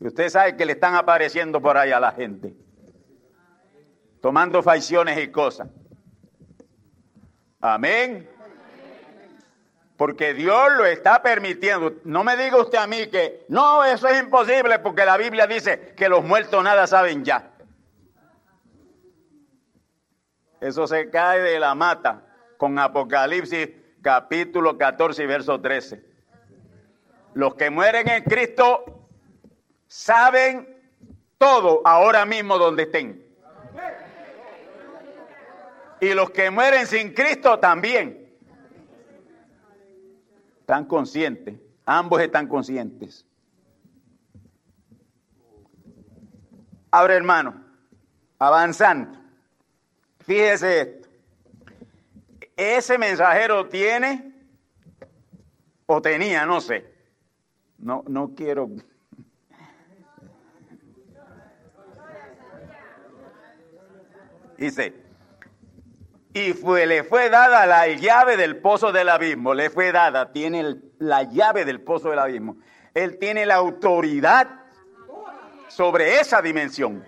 Y 0.00 0.06
usted 0.06 0.28
sabe 0.28 0.56
que 0.56 0.66
le 0.66 0.72
están 0.72 0.94
apareciendo 0.94 1.60
por 1.60 1.78
ahí 1.78 1.90
a 1.90 2.00
la 2.00 2.12
gente, 2.12 2.54
tomando 4.20 4.62
facciones 4.62 5.18
y 5.18 5.28
cosas. 5.28 5.68
Amén. 7.60 8.28
Porque 9.96 10.34
Dios 10.34 10.72
lo 10.76 10.84
está 10.84 11.22
permitiendo. 11.22 11.94
No 12.04 12.24
me 12.24 12.36
diga 12.36 12.58
usted 12.58 12.76
a 12.76 12.86
mí 12.86 13.06
que 13.06 13.46
no, 13.48 13.84
eso 13.84 14.08
es 14.08 14.22
imposible 14.22 14.78
porque 14.80 15.06
la 15.06 15.16
Biblia 15.16 15.46
dice 15.46 15.94
que 15.96 16.08
los 16.08 16.22
muertos 16.22 16.62
nada 16.62 16.86
saben 16.86 17.24
ya. 17.24 17.52
Eso 20.60 20.86
se 20.86 21.08
cae 21.08 21.40
de 21.40 21.58
la 21.58 21.74
mata 21.74 22.33
con 22.64 22.78
Apocalipsis 22.78 23.68
capítulo 24.00 24.78
14 24.78 25.22
y 25.22 25.26
verso 25.26 25.60
13. 25.60 26.02
Los 27.34 27.56
que 27.56 27.68
mueren 27.68 28.08
en 28.08 28.24
Cristo 28.24 29.06
saben 29.86 30.80
todo 31.36 31.82
ahora 31.84 32.24
mismo 32.24 32.56
donde 32.56 32.84
estén. 32.84 33.22
Y 36.00 36.14
los 36.14 36.30
que 36.30 36.50
mueren 36.50 36.86
sin 36.86 37.12
Cristo 37.12 37.58
también. 37.58 38.34
Están 40.60 40.86
conscientes, 40.86 41.60
ambos 41.84 42.22
están 42.22 42.48
conscientes. 42.48 43.26
Ahora, 46.90 47.12
hermano, 47.12 47.62
avanzando, 48.38 49.18
fíjese 50.20 50.80
esto. 50.80 51.13
Ese 52.56 52.98
mensajero 52.98 53.68
tiene 53.68 54.32
o 55.86 56.00
tenía, 56.00 56.46
no 56.46 56.60
sé. 56.60 56.92
No, 57.78 58.04
no 58.06 58.34
quiero. 58.34 58.68
Dice, 64.56 64.94
y 66.32 66.52
fue, 66.52 66.86
le 66.86 67.04
fue 67.04 67.28
dada 67.28 67.66
la 67.66 67.86
llave 67.88 68.36
del 68.36 68.56
pozo 68.56 68.92
del 68.92 69.08
abismo, 69.08 69.54
le 69.54 69.70
fue 69.70 69.92
dada, 69.92 70.32
tiene 70.32 70.76
la 70.98 71.22
llave 71.24 71.64
del 71.64 71.80
pozo 71.80 72.10
del 72.10 72.18
abismo. 72.18 72.56
Él 72.92 73.18
tiene 73.18 73.46
la 73.46 73.56
autoridad 73.56 74.48
sobre 75.68 76.20
esa 76.20 76.40
dimensión. 76.40 77.04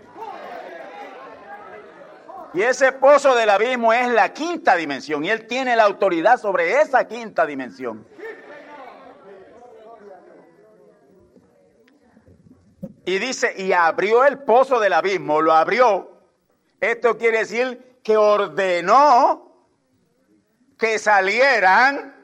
Y 2.55 2.63
ese 2.63 2.93
pozo 2.93 3.35
del 3.35 3.51
abismo 3.51 3.93
es 3.93 4.09
la 4.09 4.33
quinta 4.33 4.77
dimensión 4.77 5.25
y 5.25 5.31
él 5.31 5.47
tiene 5.47 5.77
la 5.77 5.85
autoridad 5.85 6.39
sobre 6.39 6.81
esa 6.81 7.07
quinta 7.07 7.45
dimensión. 7.45 8.07
Y 13.05 13.19
dice, 13.19 13.55
y 13.57 13.73
abrió 13.73 14.25
el 14.25 14.41
pozo 14.41 14.81
del 14.81 14.93
abismo, 14.93 15.41
lo 15.41 15.53
abrió. 15.53 16.11
Esto 16.81 17.17
quiere 17.17 17.39
decir 17.39 18.01
que 18.03 18.17
ordenó 18.17 19.47
que 20.77 20.99
salieran 20.99 22.15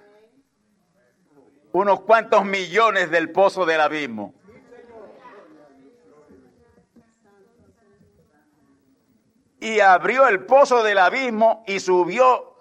unos 1.72 2.00
cuantos 2.02 2.44
millones 2.44 3.10
del 3.10 3.30
pozo 3.30 3.64
del 3.64 3.80
abismo. 3.80 4.34
Y 9.62 9.78
abrió 9.78 10.26
el 10.26 10.44
pozo 10.44 10.82
del 10.82 10.98
abismo 10.98 11.62
y 11.68 11.78
subió 11.78 12.52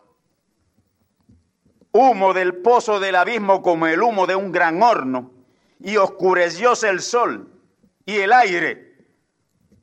humo 1.91 2.31
del 2.31 2.57
pozo 2.57 2.99
del 2.99 3.15
abismo 3.15 3.63
como 3.63 3.87
el 3.87 4.03
humo 4.03 4.27
de 4.27 4.35
un 4.35 4.51
gran 4.51 4.83
horno. 4.83 5.31
Y 5.79 5.97
oscurecióse 5.97 6.89
el 6.89 7.01
sol 7.01 7.51
y 8.05 8.17
el 8.17 8.31
aire 8.31 9.07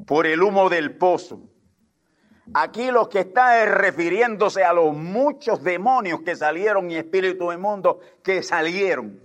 por 0.07 0.29
el 0.29 0.41
humo 0.41 0.69
del 0.69 0.97
pozo. 0.97 1.41
Aquí 2.55 2.93
lo 2.93 3.09
que 3.09 3.19
está 3.19 3.65
es 3.65 3.69
refiriéndose 3.69 4.63
a 4.63 4.73
los 4.73 4.95
muchos 4.95 5.65
demonios 5.65 6.21
que 6.21 6.37
salieron 6.37 6.89
y 6.89 6.99
espíritus 6.99 7.53
inmundos 7.53 7.97
que 8.23 8.45
salieron 8.45 9.21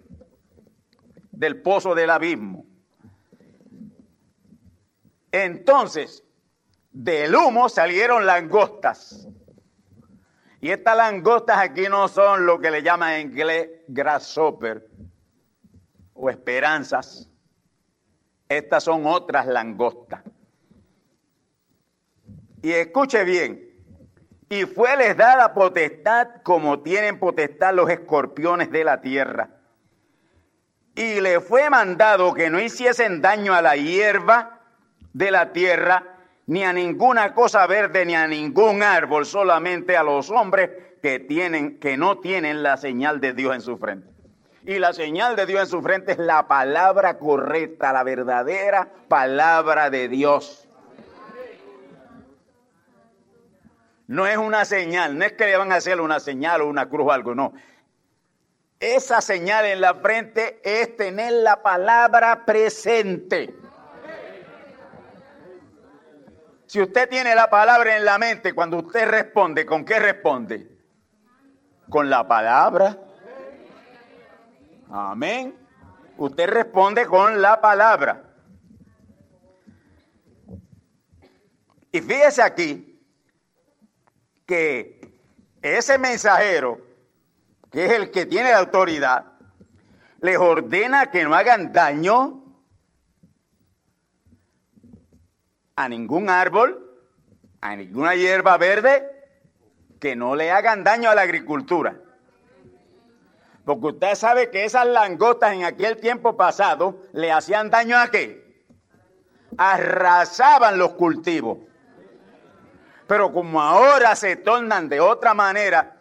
del 1.32 1.62
pozo 1.62 1.94
del 1.94 2.10
abismo. 2.10 2.66
Entonces, 5.32 6.23
del 6.94 7.36
humo 7.36 7.68
salieron 7.68 8.26
langostas. 8.26 9.28
Y 10.62 10.72
estas 10.72 10.96
langostas 10.96 11.58
aquí 11.58 11.90
no 11.90 12.08
son 12.08 12.46
lo 12.46 12.60
que 12.60 12.72
le 12.72 12.82
llaman 12.82 13.14
en 13.14 13.32
inglés 13.32 13.70
grasshopper 13.88 14.88
o 16.14 16.30
esperanzas. 16.30 17.30
Estas 18.48 18.84
son 18.84 19.06
otras 19.06 19.48
langostas. 19.48 20.22
Y 22.62 22.72
escuche 22.72 23.26
bien, 23.26 23.74
y 24.48 24.66
fue 24.66 24.96
les 24.96 25.18
dada 25.18 25.54
potestad 25.54 26.42
como 26.44 26.82
tienen 26.82 27.20
potestad 27.20 27.74
los 27.74 27.90
escorpiones 27.90 28.72
de 28.72 28.84
la 28.86 29.02
tierra. 29.02 29.50
Y 30.96 31.20
le 31.20 31.42
fue 31.42 31.70
mandado 31.70 32.34
que 32.34 32.50
no 32.50 32.62
hiciesen 32.62 33.22
daño 33.22 33.54
a 33.54 33.62
la 33.62 33.76
hierba 33.76 34.62
de 35.12 35.32
la 35.32 35.52
tierra, 35.52 36.13
ni 36.46 36.64
a 36.64 36.74
ninguna 36.74 37.34
cosa 37.34 37.66
verde, 37.68 38.06
ni 38.06 38.16
a 38.16 38.28
ningún 38.28 38.84
árbol, 38.84 39.26
solamente 39.26 39.96
a 39.96 40.04
los 40.04 40.30
hombres 40.30 40.70
que 41.02 41.20
tienen, 41.20 41.80
que 41.80 41.98
no 41.98 42.20
tienen 42.20 42.64
la 42.64 42.78
señal 42.78 43.20
de 43.22 43.34
Dios 43.34 43.56
en 43.56 43.62
su 43.62 43.78
frente. 43.78 44.10
Y 44.66 44.80
la 44.80 44.94
señal 44.94 45.36
de 45.36 45.46
Dios 45.46 45.62
en 45.62 45.68
su 45.68 45.82
frente 45.82 46.14
es 46.14 46.18
la 46.18 46.48
palabra 46.48 47.18
correcta, 47.18 47.92
la 47.92 48.04
verdadera 48.04 48.88
palabra 49.08 49.90
de 49.90 50.08
Dios. 50.08 50.68
No 54.08 54.28
es 54.28 54.38
una 54.38 54.64
señal, 54.66 55.18
no 55.18 55.26
es 55.26 55.34
que 55.34 55.46
le 55.46 55.58
van 55.58 55.72
a 55.72 55.76
hacer 55.76 56.00
una 56.00 56.20
señal 56.20 56.62
o 56.62 56.68
una 56.68 56.88
cruz 56.88 57.08
o 57.08 57.12
algo, 57.12 57.36
no. 57.36 57.54
Esa 58.80 59.22
señal 59.22 59.66
en 59.66 59.80
la 59.80 59.96
frente 59.96 60.60
es 60.64 60.96
tener 60.98 61.32
la 61.32 61.62
palabra 61.64 62.46
presente. 62.46 63.54
Si 66.74 66.82
usted 66.82 67.08
tiene 67.08 67.36
la 67.36 67.52
palabra 67.52 67.98
en 67.98 68.04
la 68.04 68.18
mente, 68.18 68.52
cuando 68.52 68.78
usted 68.78 69.08
responde, 69.08 69.64
¿con 69.64 69.86
qué 69.86 70.00
responde? 70.00 70.76
Con 71.88 72.10
la 72.10 72.28
palabra. 72.28 72.98
Amén. 74.90 75.56
Usted 76.18 76.50
responde 76.50 77.06
con 77.06 77.44
la 77.44 77.62
palabra. 77.62 78.24
Y 81.92 82.02
fíjese 82.02 82.42
aquí, 82.42 83.06
que 84.48 85.14
ese 85.62 86.00
mensajero, 86.00 86.82
que 87.72 87.86
es 87.86 87.92
el 87.92 88.10
que 88.10 88.26
tiene 88.26 88.50
la 88.50 88.58
autoridad, 88.58 89.26
les 90.22 90.40
ordena 90.40 91.12
que 91.12 91.24
no 91.24 91.36
hagan 91.36 91.72
daño 91.72 92.43
a 95.76 95.90
ningún 95.90 96.30
árbol, 96.30 96.80
a 97.62 97.76
ninguna 97.76 98.16
hierba 98.16 98.58
verde, 98.58 99.10
que 100.00 100.16
no 100.16 100.36
le 100.36 100.52
hagan 100.52 100.84
daño 100.84 101.10
a 101.10 101.16
la 101.16 101.22
agricultura. 101.22 102.00
Porque 103.66 103.88
usted 103.88 104.16
sabe 104.16 104.52
que 104.52 104.66
esas 104.66 104.86
langostas 104.86 105.54
en 105.54 105.64
aquel 105.64 105.98
tiempo 105.98 106.36
pasado 106.36 107.00
le 107.14 107.32
hacían 107.32 107.70
daño 107.70 107.98
a 107.98 108.10
qué? 108.10 108.66
Arrasaban 109.58 110.78
los 110.78 110.94
cultivos. 110.94 111.60
Pero 113.08 113.32
como 113.32 113.62
ahora 113.62 114.16
se 114.16 114.36
tornan 114.36 114.90
de 114.90 115.00
otra 115.00 115.34
manera 115.34 115.98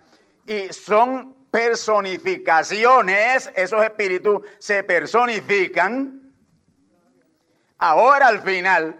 y 0.47 0.73
son 0.73 1.37
personificaciones, 1.51 3.53
esos 3.55 3.85
espíritus 3.85 4.41
se 4.59 4.83
personifican, 4.83 6.33
ahora 7.79 8.29
al 8.29 8.41
final 8.41 8.99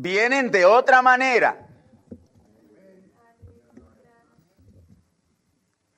vienen 0.00 0.50
de 0.50 0.64
otra 0.64 1.02
manera. 1.02 1.66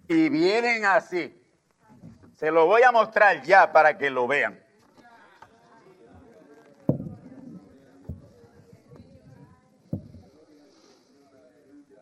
Y 0.08 0.28
vienen 0.28 0.84
así. 0.84 1.38
Se 2.34 2.50
lo 2.50 2.66
voy 2.66 2.82
a 2.82 2.90
mostrar 2.90 3.42
ya 3.42 3.72
para 3.72 3.96
que 3.96 4.10
lo 4.10 4.26
vean. 4.26 4.60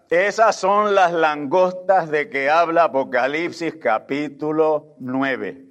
Esas 0.09 0.57
son 0.57 0.95
las 0.95 1.13
langostas 1.13 2.11
de 2.11 2.31
que 2.31 2.51
habla 2.51 2.85
Apocalipsis 2.85 3.77
capítulo 3.77 4.97
9. 4.99 5.67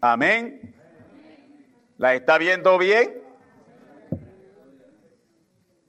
Amén. 0.00 0.76
¿La 1.96 2.14
está 2.14 2.38
viendo 2.38 2.78
bien? 2.78 3.27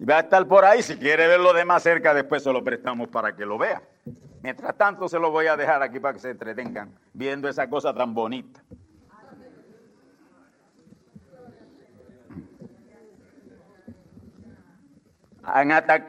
Va 0.08 0.18
a 0.18 0.20
estar 0.22 0.48
por 0.48 0.64
ahí. 0.64 0.82
Si 0.82 0.96
quiere 0.98 1.28
verlo 1.28 1.54
de 1.54 1.66
más 1.66 1.84
cerca, 1.84 2.14
después 2.14 2.44
se 2.44 2.54
lo 2.54 2.64
prestamos 2.64 3.10
para 3.10 3.36
que 3.36 3.46
lo 3.46 3.58
vea. 3.58 3.82
Mientras 4.42 4.78
tanto 4.78 5.10
se 5.10 5.20
lo 5.20 5.32
voy 5.32 5.48
a 5.48 5.58
dejar 5.58 5.84
aquí 5.84 6.00
para 6.00 6.14
que 6.14 6.20
se 6.20 6.30
entretengan 6.30 6.94
viendo 7.14 7.50
esa 7.50 7.70
cosa 7.70 7.94
tan 7.94 8.14
bonita. 8.14 8.62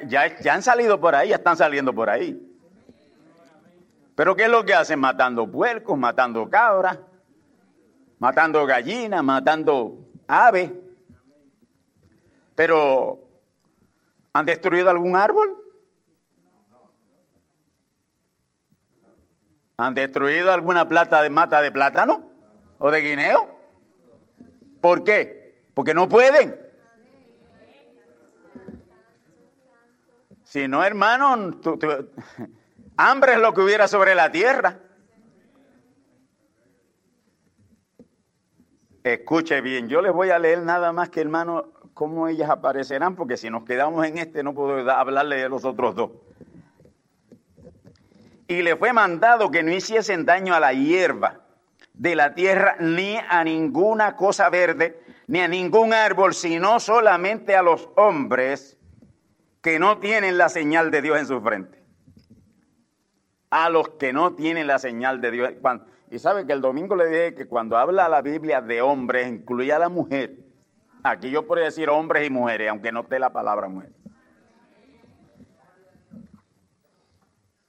ya, 0.07 0.39
ya 0.39 0.55
han 0.55 0.63
salido 0.63 1.01
por 1.01 1.15
ahí, 1.15 1.31
ya 1.31 1.37
están 1.37 1.57
saliendo 1.57 1.95
por 1.95 2.11
ahí. 2.11 2.47
Pero 4.15 4.37
¿qué 4.37 4.45
es 4.45 4.51
lo 4.51 4.65
que 4.65 4.75
hacen? 4.75 5.01
Matando 5.01 5.51
puercos, 5.51 5.97
matando 5.97 6.49
cabras, 6.49 6.99
matando 8.19 8.67
gallinas, 8.67 9.25
matando 9.25 9.99
aves. 10.29 10.71
Pero 12.55 13.30
¿han 14.33 14.47
destruido 14.47 14.91
algún 14.91 15.17
árbol? 15.17 15.57
¿Han 19.77 19.95
destruido 19.95 20.53
alguna 20.53 20.89
plata 20.89 21.23
de 21.23 21.31
mata 21.31 21.63
de 21.63 21.73
plátano 21.73 22.31
o 22.79 22.91
de 22.91 23.01
guineo? 23.01 23.59
¿Por 24.81 25.05
qué? 25.05 25.65
Porque 25.75 25.95
no 25.95 26.09
pueden. 26.09 26.61
Si 30.45 30.69
no, 30.69 30.85
hermano, 30.85 31.61
hambre 32.97 33.33
es 33.33 33.39
lo 33.39 33.55
que 33.55 33.61
hubiera 33.63 33.89
sobre 33.89 34.15
la 34.15 34.31
tierra. 34.31 34.81
Escuche 39.03 39.63
bien, 39.63 39.89
yo 39.89 40.03
les 40.03 40.13
voy 40.13 40.29
a 40.29 40.39
leer 40.39 40.63
nada 40.63 40.93
más 40.93 41.09
que, 41.09 41.23
hermano, 41.23 41.73
cómo 42.01 42.29
ellas 42.29 42.49
aparecerán, 42.49 43.15
porque 43.15 43.37
si 43.37 43.51
nos 43.51 43.65
quedamos 43.65 44.07
en 44.07 44.17
este 44.17 44.43
no 44.43 44.55
puedo 44.55 44.91
hablarle 44.91 45.37
de 45.37 45.51
los 45.51 45.67
otros 45.67 45.95
dos. 45.95 46.11
Y 48.49 48.63
le 48.63 48.75
fue 48.77 48.95
mandado 48.95 49.51
que 49.51 49.63
no 49.63 49.71
hiciesen 49.71 50.25
daño 50.25 50.55
a 50.55 50.61
la 50.61 50.73
hierba 50.73 51.41
de 51.93 52.17
la 52.17 52.35
tierra, 52.35 52.77
ni 52.81 53.19
a 53.29 53.45
ninguna 53.45 54.17
cosa 54.17 54.49
verde, 54.49 54.99
ni 55.27 55.41
a 55.41 55.49
ningún 55.49 55.93
árbol, 55.93 56.33
sino 56.33 56.81
solamente 56.81 57.55
a 57.55 57.61
los 57.61 57.91
hombres 57.97 58.79
que 59.61 59.79
no 59.79 59.99
tienen 59.99 60.39
la 60.39 60.49
señal 60.49 60.91
de 60.91 61.03
Dios 61.03 61.19
en 61.19 61.27
su 61.27 61.43
frente. 61.43 61.83
A 63.51 63.69
los 63.69 63.91
que 63.91 64.15
no 64.15 64.33
tienen 64.33 64.67
la 64.67 64.79
señal 64.79 65.21
de 65.21 65.31
Dios. 65.33 65.51
y 66.11 66.19
sabe 66.19 66.47
que 66.47 66.55
el 66.55 66.63
domingo 66.63 66.97
le 66.97 67.09
dije 67.09 67.35
que 67.35 67.47
cuando 67.47 67.77
habla 67.77 68.09
la 68.09 68.23
Biblia 68.23 68.63
de 68.63 68.81
hombres, 68.81 69.29
incluye 69.29 69.71
a 69.75 69.79
la 69.79 69.91
mujer. 69.91 70.50
Aquí 71.03 71.31
yo 71.31 71.47
podría 71.47 71.67
decir 71.67 71.89
hombres 71.89 72.27
y 72.27 72.31
mujeres, 72.31 72.71
aunque 72.71 72.93
no 72.93 73.01
esté 73.01 73.19
la 73.19 73.31
palabra 73.31 73.69
mujer. 73.69 73.91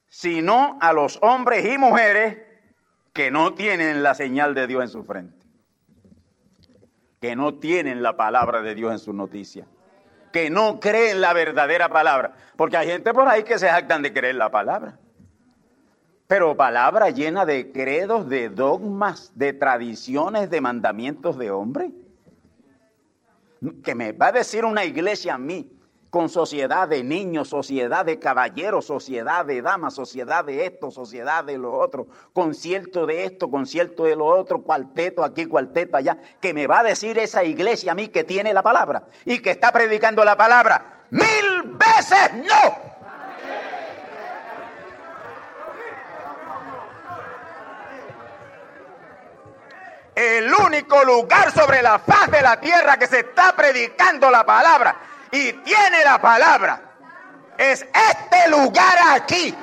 Sino 0.08 0.78
a 0.82 0.94
los 0.94 1.20
hombres 1.22 1.66
y 1.66 1.78
mujeres 1.78 2.38
que 3.14 3.32
no 3.32 3.54
tienen 3.54 4.04
la 4.04 4.14
señal 4.14 4.54
de 4.54 4.68
Dios 4.68 4.84
en 4.84 4.90
su 4.90 5.04
frente. 5.04 5.46
Que 7.20 7.36
no 7.36 7.56
tienen 7.56 8.04
la 8.04 8.18
palabra 8.18 8.62
de 8.62 8.76
Dios 8.76 8.92
en 8.92 9.00
su 9.00 9.14
noticia 9.14 9.66
que 10.32 10.50
no 10.50 10.80
creen 10.80 11.22
la 11.22 11.34
verdadera 11.34 11.90
palabra. 11.90 12.34
Porque 12.56 12.78
hay 12.78 12.88
gente 12.88 13.14
por 13.14 13.28
ahí 13.28 13.44
que 13.44 13.60
se 13.60 13.70
jactan 13.70 14.02
de 14.02 14.14
creer 14.14 14.36
la 14.36 14.50
palabra. 14.50 14.98
Pero 16.28 16.56
palabra 16.56 17.10
llena 17.10 17.46
de 17.46 17.72
credos, 17.72 18.30
de 18.30 18.50
dogmas, 18.50 19.34
de 19.36 19.54
tradiciones, 19.54 20.50
de 20.50 20.62
mandamientos 20.62 21.38
de 21.38 21.52
hombre. 21.52 21.92
Que 23.84 23.94
me 23.94 24.12
va 24.12 24.28
a 24.28 24.32
decir 24.32 24.66
una 24.66 24.84
iglesia 24.86 25.36
a 25.36 25.38
mí 25.38 25.72
con 26.12 26.28
sociedad 26.28 26.90
de 26.90 27.04
niños, 27.04 27.48
sociedad 27.48 28.04
de 28.06 28.20
caballeros, 28.20 28.86
sociedad 28.86 29.46
de 29.46 29.62
damas, 29.62 29.94
sociedad 29.94 30.44
de 30.44 30.66
esto, 30.66 30.92
sociedad 30.92 31.44
de 31.46 31.58
lo 31.58 31.74
otro, 31.74 32.08
concierto 32.34 33.06
de 33.06 33.24
esto, 33.24 33.50
concierto 33.50 34.04
de 34.04 34.18
lo 34.18 34.26
otro, 34.26 34.62
cuarteto 34.62 35.24
aquí, 35.24 35.46
cuarteto 35.46 35.96
allá, 35.96 36.18
que 36.42 36.54
me 36.54 36.68
va 36.68 36.80
a 36.80 36.84
decir 36.84 37.18
esa 37.18 37.46
iglesia 37.46 37.94
a 37.94 37.96
mí 37.96 38.10
que 38.10 38.26
tiene 38.26 38.54
la 38.54 38.62
palabra 38.62 39.08
y 39.26 39.40
que 39.40 39.52
está 39.52 39.72
predicando 39.72 40.26
la 40.26 40.36
palabra. 40.36 41.06
Mil 41.12 41.78
veces 41.78 42.34
no. 42.34 42.92
El 50.16 50.54
único 50.54 51.04
lugar 51.04 51.52
sobre 51.52 51.82
la 51.82 52.00
faz 52.00 52.30
de 52.30 52.42
la 52.42 52.60
tierra 52.60 52.98
que 52.98 53.08
se 53.08 53.20
está 53.20 53.56
predicando 53.56 54.30
la 54.30 54.46
palabra 54.46 54.96
y 55.32 55.54
tiene 55.54 56.04
la 56.04 56.20
palabra. 56.20 56.82
Es 57.58 57.82
este 57.82 58.50
lugar 58.50 58.98
aquí. 59.12 59.56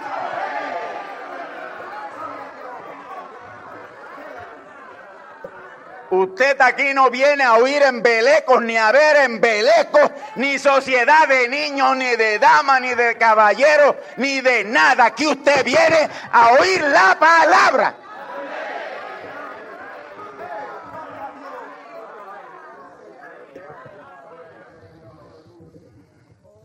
Usted 6.10 6.58
aquí 6.62 6.94
no 6.94 7.10
viene 7.10 7.44
a 7.44 7.54
oír 7.56 7.82
embelecos, 7.82 8.62
ni 8.62 8.78
a 8.78 8.90
ver 8.92 9.16
embelecos, 9.16 10.10
ni 10.36 10.58
sociedad 10.58 11.28
de 11.28 11.48
niños, 11.48 11.94
ni 11.96 12.16
de 12.16 12.38
damas, 12.38 12.80
ni 12.80 12.94
de 12.94 13.18
caballeros, 13.18 13.96
ni 14.16 14.40
de 14.40 14.64
nada. 14.64 15.04
Aquí 15.06 15.26
usted 15.26 15.62
viene 15.64 16.08
a 16.32 16.52
oír 16.52 16.80
la 16.80 17.18
palabra. 17.18 17.94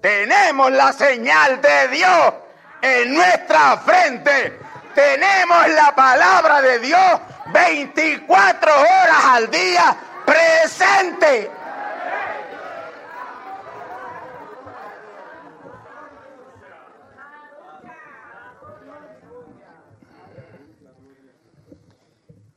Tenemos 0.04 0.70
la 0.70 0.92
señal 0.92 1.62
de 1.62 1.88
Dios 1.88 2.34
en 2.82 3.14
nuestra 3.14 3.78
frente. 3.78 4.60
Tenemos 4.94 5.70
la 5.70 5.96
palabra 5.96 6.62
de 6.62 6.80
Dios 6.80 7.22
24 7.54 8.82
horas 8.82 9.26
al 9.28 9.50
día 9.50 9.96
presente. 10.26 11.50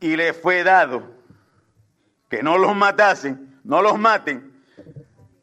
Y 0.01 0.17
le 0.17 0.33
fue 0.35 0.65
dado 0.65 1.05
que 2.29 2.43
no 2.43 2.59
los 2.59 2.75
matasen, 2.75 3.61
no 3.63 3.83
los 3.83 3.97
maten, 4.01 4.56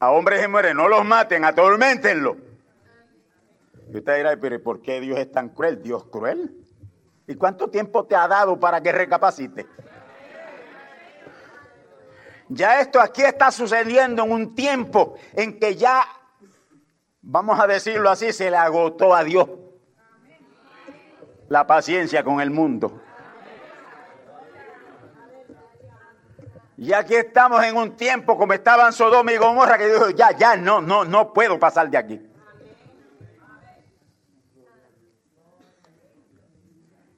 a 0.04 0.12
hombres 0.12 0.43
y 0.43 0.47
mujeres, 0.49 0.76
no 0.76 0.89
los 0.89 1.06
maten, 1.06 1.45
atormentenlo. 1.45 2.36
Y 3.89 3.97
usted 3.97 4.18
dirá, 4.18 4.36
pero 4.38 4.62
¿por 4.62 4.82
qué 4.82 4.99
Dios 4.99 5.18
es 5.18 5.32
tan 5.32 5.49
cruel? 5.49 5.82
Dios 5.82 6.04
cruel. 6.06 6.58
¿Y 7.26 7.36
cuánto 7.36 7.70
tiempo 7.70 8.06
te 8.06 8.14
ha 8.14 8.28
dado 8.28 8.60
para 8.60 8.82
que 8.82 8.91
recapacite? 8.91 9.66
Ya 12.49 12.82
esto 12.82 12.99
aquí 12.99 13.22
está 13.22 13.49
sucediendo 13.49 14.26
en 14.26 14.32
un 14.32 14.56
tiempo 14.56 15.16
en 15.32 15.58
que 15.58 15.76
ya, 15.76 16.04
vamos 17.22 17.58
a 17.58 17.66
decirlo 17.66 18.10
así, 18.10 18.34
se 18.34 18.51
le 18.51 18.58
agotó 18.58 19.16
a 19.16 19.24
Dios 19.24 19.47
la 21.47 21.66
paciencia 21.66 22.26
con 22.26 22.41
el 22.41 22.51
mundo. 22.51 23.01
Y 26.78 26.91
aquí 26.91 27.15
estamos 27.15 27.63
en 27.63 27.78
un 27.78 27.95
tiempo 27.95 28.38
como 28.38 28.53
estaban 28.53 28.93
Sodoma 28.93 29.32
y 29.32 29.38
Gomorra 29.38 29.78
que 29.78 29.88
dijo, 29.88 30.09
ya, 30.09 30.36
ya, 30.36 30.55
no, 30.55 30.82
no, 30.82 31.05
no 31.05 31.32
puedo 31.32 31.59
pasar 31.59 31.89
de 31.89 31.97
aquí. 31.97 32.21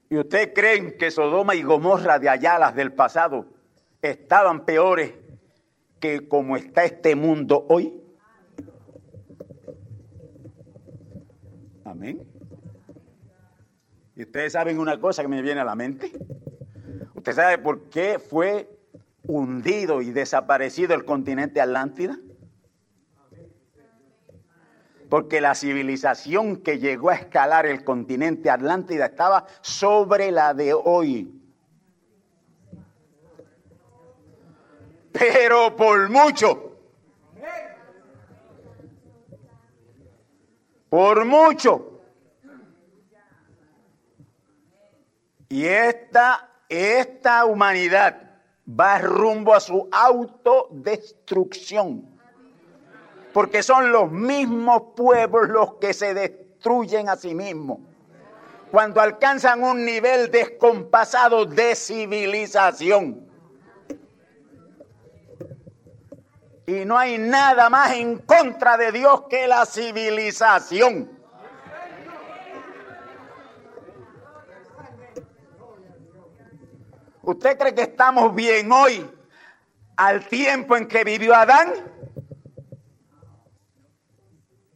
¿Y 0.09 0.17
ustedes 0.17 0.51
creen 0.53 0.97
que 0.97 1.09
Sodoma 1.09 1.55
y 1.55 1.63
Gomorra 1.63 2.19
de 2.19 2.29
allá, 2.29 2.59
las 2.59 2.75
del 2.75 2.93
pasado, 2.93 3.47
estaban 4.01 4.65
peores 4.65 5.13
que 5.99 6.27
como 6.27 6.57
está 6.57 6.83
este 6.83 7.15
mundo 7.15 7.65
hoy? 7.69 8.01
Amén. 11.85 12.27
¿Y 14.15 14.23
ustedes 14.23 14.53
saben 14.53 14.79
una 14.79 14.99
cosa 14.99 15.21
que 15.21 15.27
me 15.27 15.41
viene 15.41 15.61
a 15.61 15.65
la 15.65 15.75
mente? 15.75 16.11
¿Usted 17.13 17.33
sabe 17.33 17.57
por 17.57 17.89
qué 17.89 18.19
fue 18.19 18.74
hundido 19.27 20.01
y 20.01 20.11
desaparecido 20.11 20.93
el 20.93 21.05
continente 21.05 21.61
Atlántida? 21.61 22.17
Porque 25.09 25.39
la 25.39 25.55
civilización 25.55 26.57
que 26.57 26.79
llegó 26.79 27.11
a 27.11 27.15
escalar 27.15 27.65
el 27.65 27.83
continente 27.83 28.49
Atlántida 28.49 29.05
estaba 29.05 29.45
sobre 29.61 30.31
la 30.31 30.53
de 30.53 30.73
hoy. 30.73 31.41
Pero 35.11 35.75
por 35.75 36.09
mucho. 36.09 36.71
Por 40.89 41.25
mucho. 41.25 42.01
Y 45.49 45.65
esta, 45.65 46.49
esta 46.67 47.45
humanidad 47.45 48.24
va 48.67 48.97
rumbo 48.99 49.53
a 49.53 49.59
su 49.59 49.89
autodestrucción. 49.91 52.05
Porque 53.33 53.61
son 53.63 53.91
los 53.91 54.09
mismos 54.11 54.83
pueblos 54.95 55.49
los 55.49 55.73
que 55.75 55.93
se 55.93 56.13
destruyen 56.13 57.09
a 57.09 57.15
sí 57.15 57.35
mismos. 57.35 57.79
cuando 58.71 58.99
alcanzan 58.99 59.63
un 59.63 59.85
nivel 59.85 60.31
descompasado 60.31 61.45
de 61.45 61.75
civilización. 61.75 63.25
Y 66.67 66.83
no 66.83 66.97
hay 66.97 67.17
nada 67.17 67.69
más 67.69 67.93
en 67.93 68.17
contra 68.17 68.75
de 68.75 68.91
Dios 68.91 69.25
que 69.29 69.47
la 69.47 69.65
civilización. 69.65 71.14
¿Usted 77.25 77.57
cree 77.57 77.73
que 77.73 77.81
estamos 77.81 78.35
bien 78.35 78.71
hoy 78.71 79.09
al 79.97 80.27
tiempo 80.27 80.77
en 80.77 80.87
que 80.87 81.03
vivió 81.03 81.33
Adán? 81.33 81.73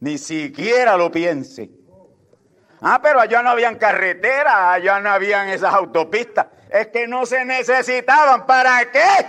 Ni 0.00 0.18
siquiera 0.18 0.96
lo 0.96 1.12
piense. 1.12 1.70
Ah, 2.80 2.98
pero 3.00 3.20
allá 3.20 3.40
no 3.42 3.50
habían 3.50 3.76
carreteras, 3.76 4.54
allá 4.54 4.98
no 4.98 5.10
habían 5.10 5.48
esas 5.48 5.72
autopistas. 5.72 6.46
Es 6.70 6.88
que 6.88 7.06
no 7.06 7.24
se 7.24 7.44
necesitaban. 7.44 8.46
¿Para 8.46 8.90
qué? 8.90 9.26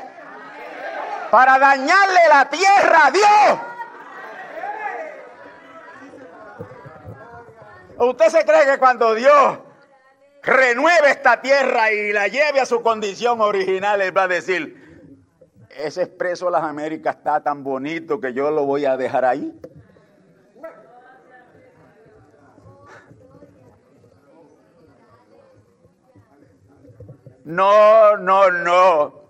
Para 1.30 1.60
dañarle 1.60 2.22
la 2.28 2.50
tierra 2.50 3.06
a 3.06 3.12
Dios. 3.12 3.60
¿Usted 8.00 8.28
se 8.30 8.46
cree 8.46 8.66
que 8.66 8.80
cuando 8.80 9.14
Dios 9.14 9.60
renueve 10.44 11.10
esta 11.10 11.42
tierra 11.42 11.92
y 11.92 12.12
la 12.12 12.28
lleve 12.28 12.60
a 12.60 12.66
su 12.66 12.82
condición 12.82 13.42
original, 13.42 14.02
Él 14.02 14.16
va 14.16 14.24
a 14.24 14.28
decir, 14.28 14.82
ese 15.78 16.04
expreso 16.04 16.46
de 16.46 16.52
las 16.52 16.64
Américas 16.64 17.16
está 17.18 17.42
tan 17.42 17.64
bonito 17.64 18.20
que 18.20 18.34
yo 18.34 18.52
lo 18.52 18.66
voy 18.66 18.86
a 18.86 18.98
dejar 18.98 19.26
ahí? 19.26 19.54
No, 27.44 28.18
no, 28.18 28.52
no. 28.52 29.22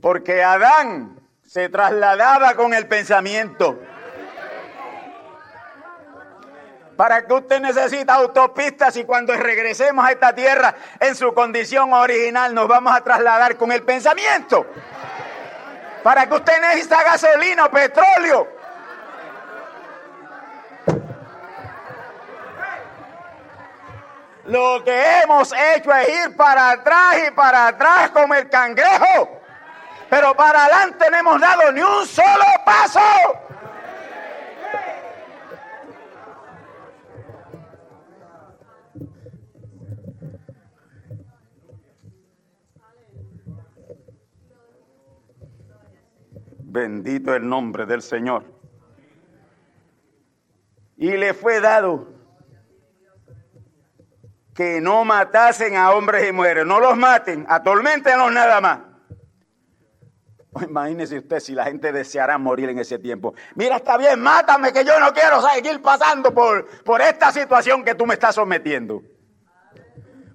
Porque 0.00 0.42
Adán 0.42 1.18
se 1.42 1.68
trasladaba 1.68 2.54
con 2.54 2.74
el 2.74 2.86
pensamiento. 2.86 3.80
¿Para 6.96 7.26
que 7.26 7.34
usted 7.34 7.60
necesita 7.60 8.14
autopistas 8.14 8.96
y 8.96 9.04
cuando 9.04 9.34
regresemos 9.36 10.04
a 10.04 10.12
esta 10.12 10.34
tierra 10.34 10.74
en 10.98 11.14
su 11.14 11.34
condición 11.34 11.92
original 11.92 12.54
nos 12.54 12.66
vamos 12.66 12.94
a 12.94 13.02
trasladar 13.02 13.56
con 13.56 13.70
el 13.70 13.82
pensamiento? 13.82 14.66
¿Para 16.02 16.26
que 16.26 16.34
usted 16.34 16.60
necesita 16.60 17.02
gasolina 17.02 17.66
o 17.66 17.70
petróleo? 17.70 18.48
Lo 24.46 24.82
que 24.84 25.20
hemos 25.20 25.52
hecho 25.52 25.92
es 25.92 26.08
ir 26.08 26.36
para 26.36 26.70
atrás 26.70 27.16
y 27.26 27.30
para 27.32 27.66
atrás 27.66 28.10
como 28.10 28.34
el 28.34 28.48
cangrejo. 28.48 29.40
Pero 30.08 30.34
para 30.34 30.66
adelante 30.66 31.10
no 31.10 31.16
hemos 31.16 31.40
dado 31.40 31.72
ni 31.72 31.82
un 31.82 32.06
solo 32.06 32.44
paso. 32.64 33.00
Bendito 46.76 47.34
el 47.34 47.48
nombre 47.48 47.86
del 47.86 48.02
Señor. 48.02 48.44
Y 50.98 51.16
le 51.16 51.32
fue 51.32 51.58
dado 51.58 52.08
que 54.54 54.82
no 54.82 55.02
matasen 55.06 55.74
a 55.74 55.92
hombres 55.92 56.28
y 56.28 56.32
mujeres. 56.32 56.66
No 56.66 56.78
los 56.78 56.94
maten, 56.94 57.46
atormentenlos 57.48 58.30
nada 58.30 58.60
más. 58.60 58.80
Imagínese 60.68 61.16
usted 61.16 61.40
si 61.40 61.54
la 61.54 61.64
gente 61.64 61.92
deseara 61.92 62.36
morir 62.36 62.68
en 62.68 62.78
ese 62.78 62.98
tiempo. 62.98 63.32
Mira, 63.54 63.76
está 63.76 63.96
bien, 63.96 64.20
mátame 64.20 64.70
que 64.70 64.84
yo 64.84 65.00
no 65.00 65.14
quiero 65.14 65.40
seguir 65.40 65.80
pasando 65.80 66.34
por, 66.34 66.66
por 66.84 67.00
esta 67.00 67.32
situación 67.32 67.84
que 67.84 67.94
tú 67.94 68.04
me 68.04 68.12
estás 68.12 68.34
sometiendo. 68.34 69.02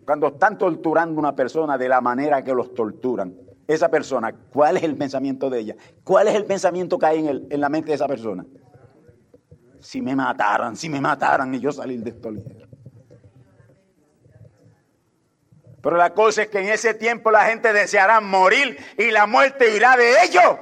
Cuando 0.06 0.30
están 0.30 0.58
torturando 0.58 1.18
a 1.18 1.20
una 1.20 1.36
persona 1.36 1.78
de 1.78 1.88
la 1.88 2.02
manera 2.02 2.44
que 2.44 2.56
los 2.56 2.74
torturan, 2.74 3.51
esa 3.74 3.90
persona, 3.90 4.34
¿cuál 4.52 4.78
es 4.78 4.84
el 4.84 4.96
pensamiento 4.96 5.50
de 5.50 5.60
ella? 5.60 5.76
¿Cuál 6.04 6.28
es 6.28 6.36
el 6.36 6.46
pensamiento 6.46 6.98
que 6.98 7.06
hay 7.06 7.20
en, 7.20 7.28
el, 7.28 7.48
en 7.50 7.62
la 7.62 7.70
mente 7.70 7.90
de 7.90 7.96
esa 7.96 8.08
persona? 8.08 8.46
Si 9.80 10.02
me 10.02 10.16
mataran, 10.16 10.76
si 10.76 10.90
me 10.90 11.02
mataran 11.02 11.54
y 11.54 11.60
yo 11.60 11.72
salir 11.72 12.02
de 12.04 12.12
esto 12.12 12.32
ligero. 12.32 12.68
Pero 15.82 15.98
la 15.98 16.14
cosa 16.14 16.44
es 16.44 16.48
que 16.50 16.60
en 16.60 16.70
ese 16.70 16.94
tiempo 16.94 17.32
la 17.32 17.46
gente 17.46 17.74
deseará 17.74 18.22
morir 18.22 18.78
y 18.98 19.10
la 19.10 19.26
muerte 19.26 19.76
irá 19.76 19.98
de 19.98 20.24
ellos. 20.24 20.58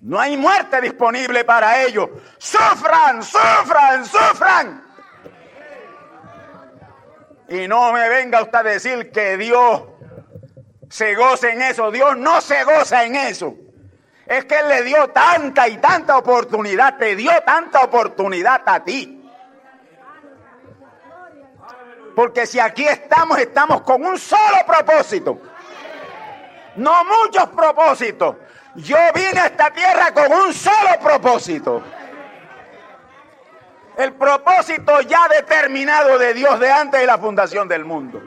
No 0.00 0.20
hay 0.20 0.36
muerte 0.36 0.80
disponible 0.80 1.44
para 1.44 1.82
ellos. 1.82 2.08
Sufran, 2.38 3.22
sufran, 3.22 4.04
sufran. 4.04 4.87
Y 7.48 7.66
no 7.66 7.92
me 7.92 8.08
venga 8.08 8.42
usted 8.42 8.58
a 8.58 8.62
decir 8.62 9.10
que 9.10 9.36
Dios 9.38 9.82
se 10.90 11.14
goza 11.14 11.50
en 11.50 11.62
eso. 11.62 11.90
Dios 11.90 12.16
no 12.16 12.40
se 12.40 12.62
goza 12.64 13.04
en 13.04 13.16
eso. 13.16 13.54
Es 14.26 14.44
que 14.44 14.58
Él 14.58 14.68
le 14.68 14.82
dio 14.82 15.08
tanta 15.08 15.66
y 15.66 15.78
tanta 15.78 16.18
oportunidad, 16.18 16.98
te 16.98 17.16
dio 17.16 17.32
tanta 17.46 17.82
oportunidad 17.82 18.62
a 18.66 18.84
ti. 18.84 19.14
Porque 22.14 22.46
si 22.46 22.60
aquí 22.60 22.84
estamos, 22.84 23.38
estamos 23.38 23.80
con 23.82 24.04
un 24.04 24.18
solo 24.18 24.58
propósito. 24.66 25.40
No 26.76 27.04
muchos 27.04 27.48
propósitos. 27.50 28.36
Yo 28.74 28.96
vine 29.14 29.40
a 29.40 29.46
esta 29.46 29.70
tierra 29.70 30.12
con 30.12 30.30
un 30.32 30.52
solo 30.52 30.98
propósito. 31.02 31.82
El 33.98 34.14
propósito 34.14 35.00
ya 35.02 35.28
determinado 35.28 36.18
de 36.18 36.32
Dios 36.32 36.58
de 36.60 36.70
antes 36.70 37.00
de 37.00 37.06
la 37.06 37.18
fundación 37.18 37.68
del 37.68 37.84
mundo. 37.84 38.22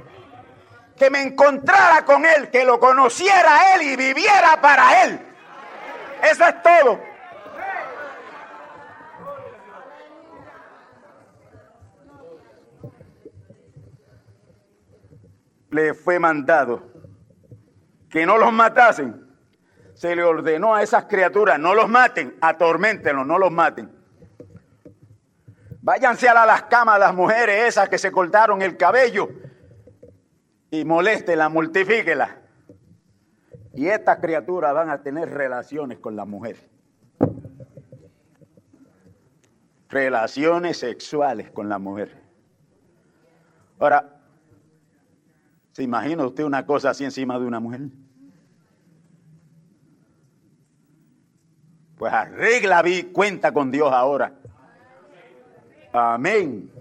Que 0.98 1.10
me 1.10 1.22
encontrara 1.22 2.06
con 2.06 2.26
Él, 2.26 2.52
que 2.52 2.64
lo 2.64 2.80
conociera 2.80 3.74
Él 3.74 3.82
y 3.84 3.96
viviera 3.96 4.62
para 4.62 5.04
Él. 5.06 5.20
Eso 6.24 6.46
es 6.46 6.62
todo. 6.62 7.12
le 15.72 15.94
fue 15.94 16.20
mandado 16.20 16.84
que 18.10 18.26
no 18.26 18.38
los 18.38 18.52
matasen. 18.52 19.28
Se 19.94 20.16
le 20.16 20.24
ordenó 20.24 20.76
a 20.76 20.84
esas 20.84 21.06
criaturas, 21.06 21.60
no 21.60 21.74
los 21.74 21.88
maten, 21.88 22.36
atormentenlos, 22.42 23.26
no 23.26 23.38
los 23.38 23.52
maten. 23.52 24.01
Váyanse 25.82 26.30
a 26.30 26.46
las 26.46 26.64
camas 26.64 27.00
las 27.00 27.14
mujeres 27.14 27.70
esas 27.70 27.90
que 27.90 27.98
se 27.98 28.12
cortaron 28.12 28.62
el 28.62 28.78
cabello 28.78 29.30
y 30.70 30.86
moléstenlas, 30.86 31.52
multifíquelas. 31.52 32.32
Y 33.74 33.88
estas 33.88 34.20
criaturas 34.20 34.74
van 34.74 34.90
a 34.90 35.02
tener 35.02 35.30
relaciones 35.30 36.00
con 36.00 36.16
la 36.16 36.26
mujer. 36.26 36.58
Relaciones 39.90 40.78
sexuales 40.78 41.52
con 41.52 41.68
la 41.68 41.80
mujer. 41.80 42.22
Ahora, 43.80 44.22
¿Se 45.72 45.84
imagina 45.84 46.26
usted 46.26 46.44
una 46.44 46.66
cosa 46.66 46.90
así 46.90 47.06
encima 47.06 47.40
de 47.40 47.46
una 47.46 47.60
mujer? 47.60 47.82
Pues 51.98 52.12
arregla, 52.12 52.82
vi, 52.82 53.04
cuenta 53.04 53.54
con 53.54 53.72
Dios 53.72 53.90
ahora. 53.92 54.34
Amén. 55.94 56.72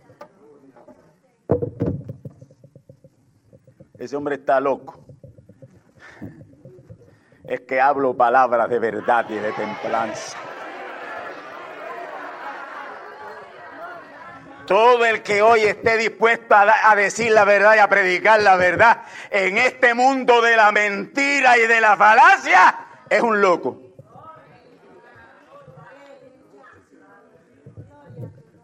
Ese 3.98 4.16
hombre 4.16 4.36
está 4.36 4.60
loco. 4.60 5.04
Es 7.44 7.60
que 7.62 7.80
hablo 7.80 8.16
palabras 8.16 8.70
de 8.70 8.78
verdad 8.78 9.26
y 9.28 9.34
de 9.34 9.52
templanza. 9.52 10.38
Todo 14.66 15.04
el 15.04 15.24
que 15.24 15.42
hoy 15.42 15.62
esté 15.62 15.96
dispuesto 15.96 16.54
a, 16.54 16.94
decir 16.94 17.32
la 17.32 17.44
verdad 17.44 17.74
y 17.74 17.78
a 17.80 17.88
predicar 17.88 18.40
la 18.40 18.54
verdad 18.54 19.02
en 19.28 19.58
este 19.58 19.94
mundo 19.94 20.40
de 20.40 20.54
la 20.54 20.70
mentira 20.70 21.58
y 21.58 21.66
de 21.66 21.80
la 21.80 21.96
falacia 21.96 22.78
es 23.08 23.20
un 23.20 23.40
loco. 23.40 23.89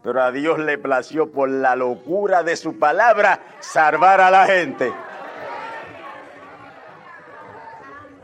Pero 0.07 0.23
a 0.23 0.31
Dios 0.31 0.57
le 0.59 0.77
plació 0.77 1.29
por 1.29 1.49
la 1.49 1.75
locura 1.75 2.41
de 2.41 2.55
su 2.55 2.79
palabra 2.79 3.41
salvar 3.59 4.21
a 4.21 4.31
la 4.31 4.45
gente. 4.45 4.93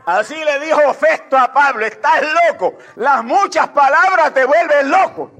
Así 0.06 0.34
le 0.34 0.64
dijo 0.64 0.94
Festo 0.94 1.36
a 1.36 1.52
Pablo, 1.52 1.84
estás 1.84 2.22
loco. 2.48 2.78
Las 2.96 3.22
muchas 3.22 3.68
palabras 3.68 4.32
te 4.32 4.46
vuelven 4.46 4.90
loco. 4.90 5.30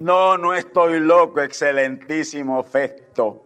No, 0.00 0.36
no 0.36 0.52
estoy 0.52 1.00
loco, 1.00 1.40
excelentísimo 1.40 2.62
Festo. 2.62 3.42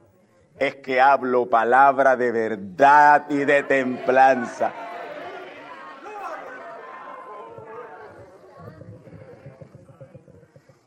Es 0.58 0.74
que 0.74 1.00
hablo 1.00 1.48
palabra 1.48 2.16
de 2.16 2.32
verdad 2.32 3.26
y 3.28 3.44
de 3.44 3.62
templanza. 3.62 4.72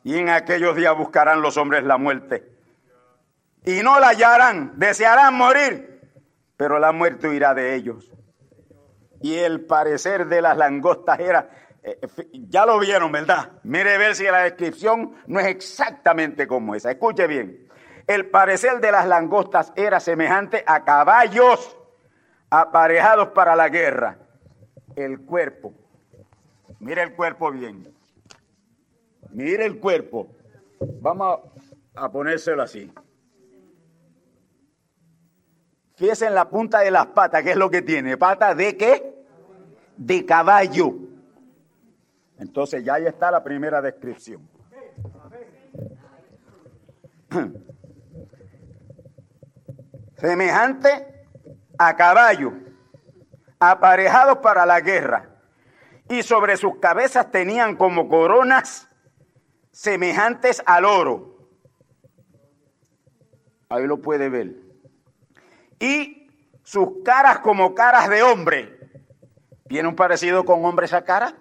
Y 0.03 0.17
en 0.17 0.29
aquellos 0.29 0.75
días 0.75 0.95
buscarán 0.97 1.41
los 1.41 1.57
hombres 1.57 1.83
la 1.83 1.97
muerte. 1.97 2.51
Y 3.65 3.81
no 3.81 3.99
la 3.99 4.09
hallarán, 4.09 4.73
desearán 4.75 5.35
morir, 5.35 6.01
pero 6.57 6.79
la 6.79 6.91
muerte 6.91 7.29
huirá 7.29 7.53
de 7.53 7.75
ellos. 7.75 8.11
Y 9.21 9.35
el 9.35 9.61
parecer 9.61 10.27
de 10.27 10.41
las 10.41 10.57
langostas 10.57 11.19
era, 11.19 11.49
eh, 11.81 11.97
ya 12.49 12.65
lo 12.65 12.77
vieron, 12.79 13.11
¿verdad? 13.11 13.51
Mire 13.63 13.97
ver 13.97 14.15
si 14.15 14.25
la 14.25 14.39
descripción 14.39 15.15
no 15.27 15.39
es 15.39 15.47
exactamente 15.47 16.45
como 16.45 16.75
esa. 16.75 16.91
Escuche 16.91 17.25
bien. 17.27 17.69
El 18.05 18.29
parecer 18.29 18.81
de 18.81 18.91
las 18.91 19.07
langostas 19.07 19.71
era 19.77 20.01
semejante 20.01 20.63
a 20.67 20.83
caballos 20.83 21.77
aparejados 22.49 23.29
para 23.29 23.55
la 23.55 23.69
guerra. 23.69 24.17
El 24.97 25.21
cuerpo. 25.21 25.73
Mire 26.79 27.01
el 27.01 27.13
cuerpo 27.13 27.49
bien. 27.49 27.95
Mire 29.33 29.65
el 29.65 29.79
cuerpo. 29.79 30.27
Vamos 31.01 31.39
a 31.95 32.11
ponérselo 32.11 32.61
así. 32.61 32.91
Fíjese 35.95 36.27
en 36.27 36.35
la 36.35 36.49
punta 36.49 36.79
de 36.79 36.91
las 36.91 37.07
patas, 37.07 37.43
¿qué 37.43 37.51
es 37.51 37.57
lo 37.57 37.69
que 37.69 37.81
tiene? 37.81 38.17
¿Patas 38.17 38.57
de 38.57 38.77
qué? 38.77 39.25
De 39.95 40.25
caballo. 40.25 40.95
Entonces 42.37 42.83
ya 42.83 42.95
ahí 42.95 43.05
está 43.05 43.31
la 43.31 43.43
primera 43.43 43.81
descripción. 43.81 44.47
Semejante 50.17 51.27
a 51.77 51.95
caballo, 51.95 52.53
aparejados 53.59 54.37
para 54.39 54.65
la 54.65 54.81
guerra, 54.81 55.29
y 56.09 56.23
sobre 56.23 56.57
sus 56.57 56.77
cabezas 56.77 57.31
tenían 57.31 57.75
como 57.75 58.07
coronas 58.09 58.89
semejantes 59.73 60.63
al 60.65 60.85
oro. 60.85 61.35
Ahí 63.67 63.85
lo 63.87 63.97
puede 63.97 64.29
ver. 64.29 64.53
Y 65.79 66.27
sus 66.63 67.03
caras 67.03 67.39
como 67.39 67.75
caras 67.75 68.07
de 68.07 68.23
hombre. 68.23 68.79
¿Tiene 69.67 69.89
un 69.89 69.95
parecido 69.95 70.45
con 70.45 70.63
hombre 70.63 70.85
esa 70.85 71.03
cara? 71.03 71.33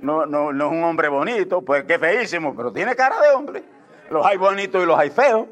No, 0.00 0.24
no, 0.26 0.52
no 0.52 0.66
es 0.66 0.72
un 0.72 0.84
hombre 0.84 1.08
bonito, 1.08 1.62
pues 1.62 1.84
qué 1.84 1.98
feísimo, 1.98 2.56
pero 2.56 2.72
tiene 2.72 2.96
cara 2.96 3.20
de 3.20 3.28
hombre. 3.30 3.62
Los 4.10 4.24
hay 4.24 4.38
bonitos 4.38 4.82
y 4.82 4.86
los 4.86 4.98
hay 4.98 5.10
feos. 5.10 5.46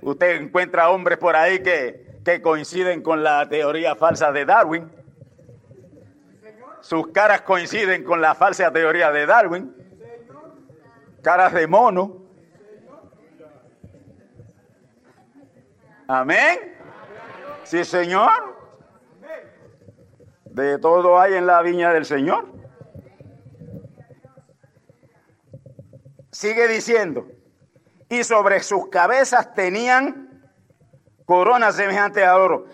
Usted 0.00 0.40
encuentra 0.40 0.90
hombres 0.90 1.18
por 1.18 1.36
ahí 1.36 1.62
que, 1.62 2.18
que 2.24 2.40
coinciden 2.40 3.02
con 3.02 3.22
la 3.22 3.48
teoría 3.48 3.94
falsa 3.94 4.32
de 4.32 4.44
Darwin 4.44 5.03
sus 6.84 7.06
caras 7.12 7.40
coinciden 7.40 8.04
con 8.04 8.20
la 8.20 8.34
falsa 8.34 8.70
teoría 8.70 9.10
de 9.10 9.24
Darwin. 9.24 9.74
Caras 11.22 11.54
de 11.54 11.66
mono. 11.66 12.18
Amén. 16.06 16.76
Sí, 17.62 17.86
Señor. 17.86 18.30
De 20.44 20.78
todo 20.78 21.18
hay 21.18 21.32
en 21.32 21.46
la 21.46 21.62
viña 21.62 21.90
del 21.90 22.04
Señor. 22.04 22.52
Sigue 26.32 26.68
diciendo, 26.68 27.26
y 28.10 28.24
sobre 28.24 28.60
sus 28.60 28.88
cabezas 28.88 29.54
tenían 29.54 30.52
coronas 31.24 31.76
semejantes 31.76 32.24
a 32.24 32.36
oro, 32.36 32.66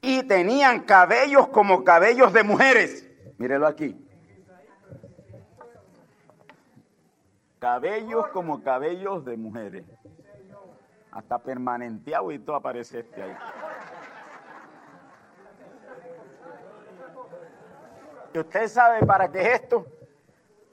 y 0.00 0.24
tenían 0.24 0.80
cabellos 0.80 1.46
como 1.46 1.84
cabellos 1.84 2.32
de 2.32 2.42
mujeres 2.42 3.11
Mírelo 3.42 3.66
aquí. 3.66 4.00
Cabellos 7.58 8.28
como 8.28 8.62
cabellos 8.62 9.24
de 9.24 9.36
mujeres. 9.36 9.84
Hasta 11.10 11.40
permanenteado 11.40 12.30
y 12.30 12.38
todo 12.38 12.54
aparece 12.54 13.00
este 13.00 13.20
ahí. 13.20 13.36
¿Y 18.32 18.38
usted 18.38 18.68
sabe 18.68 19.04
para 19.04 19.32
qué 19.32 19.40
es 19.40 19.60
esto? 19.62 19.86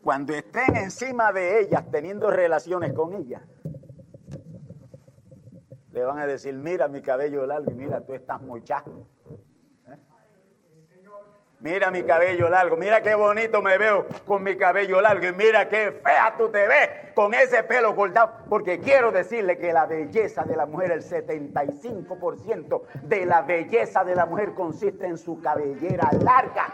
Cuando 0.03 0.35
estén 0.35 0.75
encima 0.75 1.33
de 1.33 1.61
ellas 1.61 1.83
teniendo 1.89 2.29
relaciones 2.29 2.93
con 2.93 3.15
ellas, 3.15 3.41
le 5.91 6.03
van 6.03 6.19
a 6.19 6.27
decir, 6.27 6.53
mira 6.53 6.87
mi 6.87 7.01
cabello 7.01 7.47
largo 7.47 7.71
y 7.71 7.73
mira, 7.73 8.05
tú 8.05 8.13
estás 8.13 8.39
muchacho. 8.43 9.07
Mira 11.61 11.91
mi 11.91 12.03
cabello 12.03 12.47
largo, 12.47 12.77
mira 12.77 13.01
qué 13.01 13.15
bonito 13.15 13.61
me 13.61 13.77
veo 13.77 14.07
con 14.25 14.41
mi 14.43 14.55
cabello 14.55 15.01
largo 15.01 15.27
y 15.27 15.33
mira 15.33 15.67
qué 15.67 15.91
fea 15.91 16.33
tú 16.37 16.47
te 16.49 16.65
ves 16.65 16.89
con 17.13 17.33
ese 17.33 17.63
pelo 17.63 17.93
cortado. 17.97 18.31
Porque 18.47 18.79
quiero 18.79 19.11
decirle 19.11 19.57
que 19.57 19.73
la 19.73 19.85
belleza 19.85 20.43
de 20.43 20.55
la 20.55 20.65
mujer, 20.65 20.91
el 20.91 21.03
75% 21.03 22.81
de 23.03 23.25
la 23.25 23.41
belleza 23.41 24.05
de 24.05 24.15
la 24.15 24.25
mujer 24.25 24.53
consiste 24.53 25.05
en 25.05 25.17
su 25.17 25.41
cabellera 25.41 26.09
larga. 26.23 26.67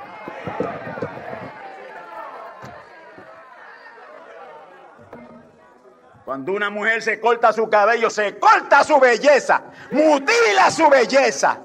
Cuando 6.26 6.54
una 6.54 6.70
mujer 6.70 7.02
se 7.02 7.20
corta 7.20 7.54
su 7.54 7.68
cabello, 7.70 8.12
se 8.12 8.38
corta 8.38 8.84
su 8.84 9.00
belleza, 9.00 9.64
mutila 9.90 10.70
su 10.70 10.88
belleza. 10.90 11.60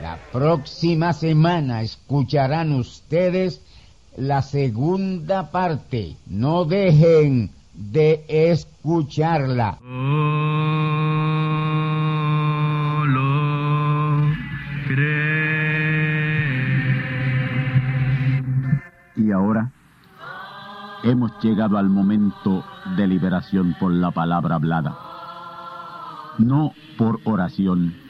La 0.00 0.16
próxima 0.32 1.12
semana 1.12 1.82
escucharán 1.82 2.72
ustedes 2.72 3.60
la 4.16 4.40
segunda 4.40 5.50
parte. 5.50 6.16
No 6.26 6.64
dejen 6.64 7.50
de 7.74 8.24
escucharla. 8.28 9.78
Y 19.16 19.32
ahora 19.32 19.70
hemos 21.04 21.30
llegado 21.42 21.76
al 21.76 21.90
momento 21.90 22.64
de 22.96 23.06
liberación 23.06 23.76
por 23.78 23.92
la 23.92 24.10
palabra 24.12 24.54
hablada, 24.54 24.96
no 26.38 26.72
por 26.96 27.20
oración 27.24 28.09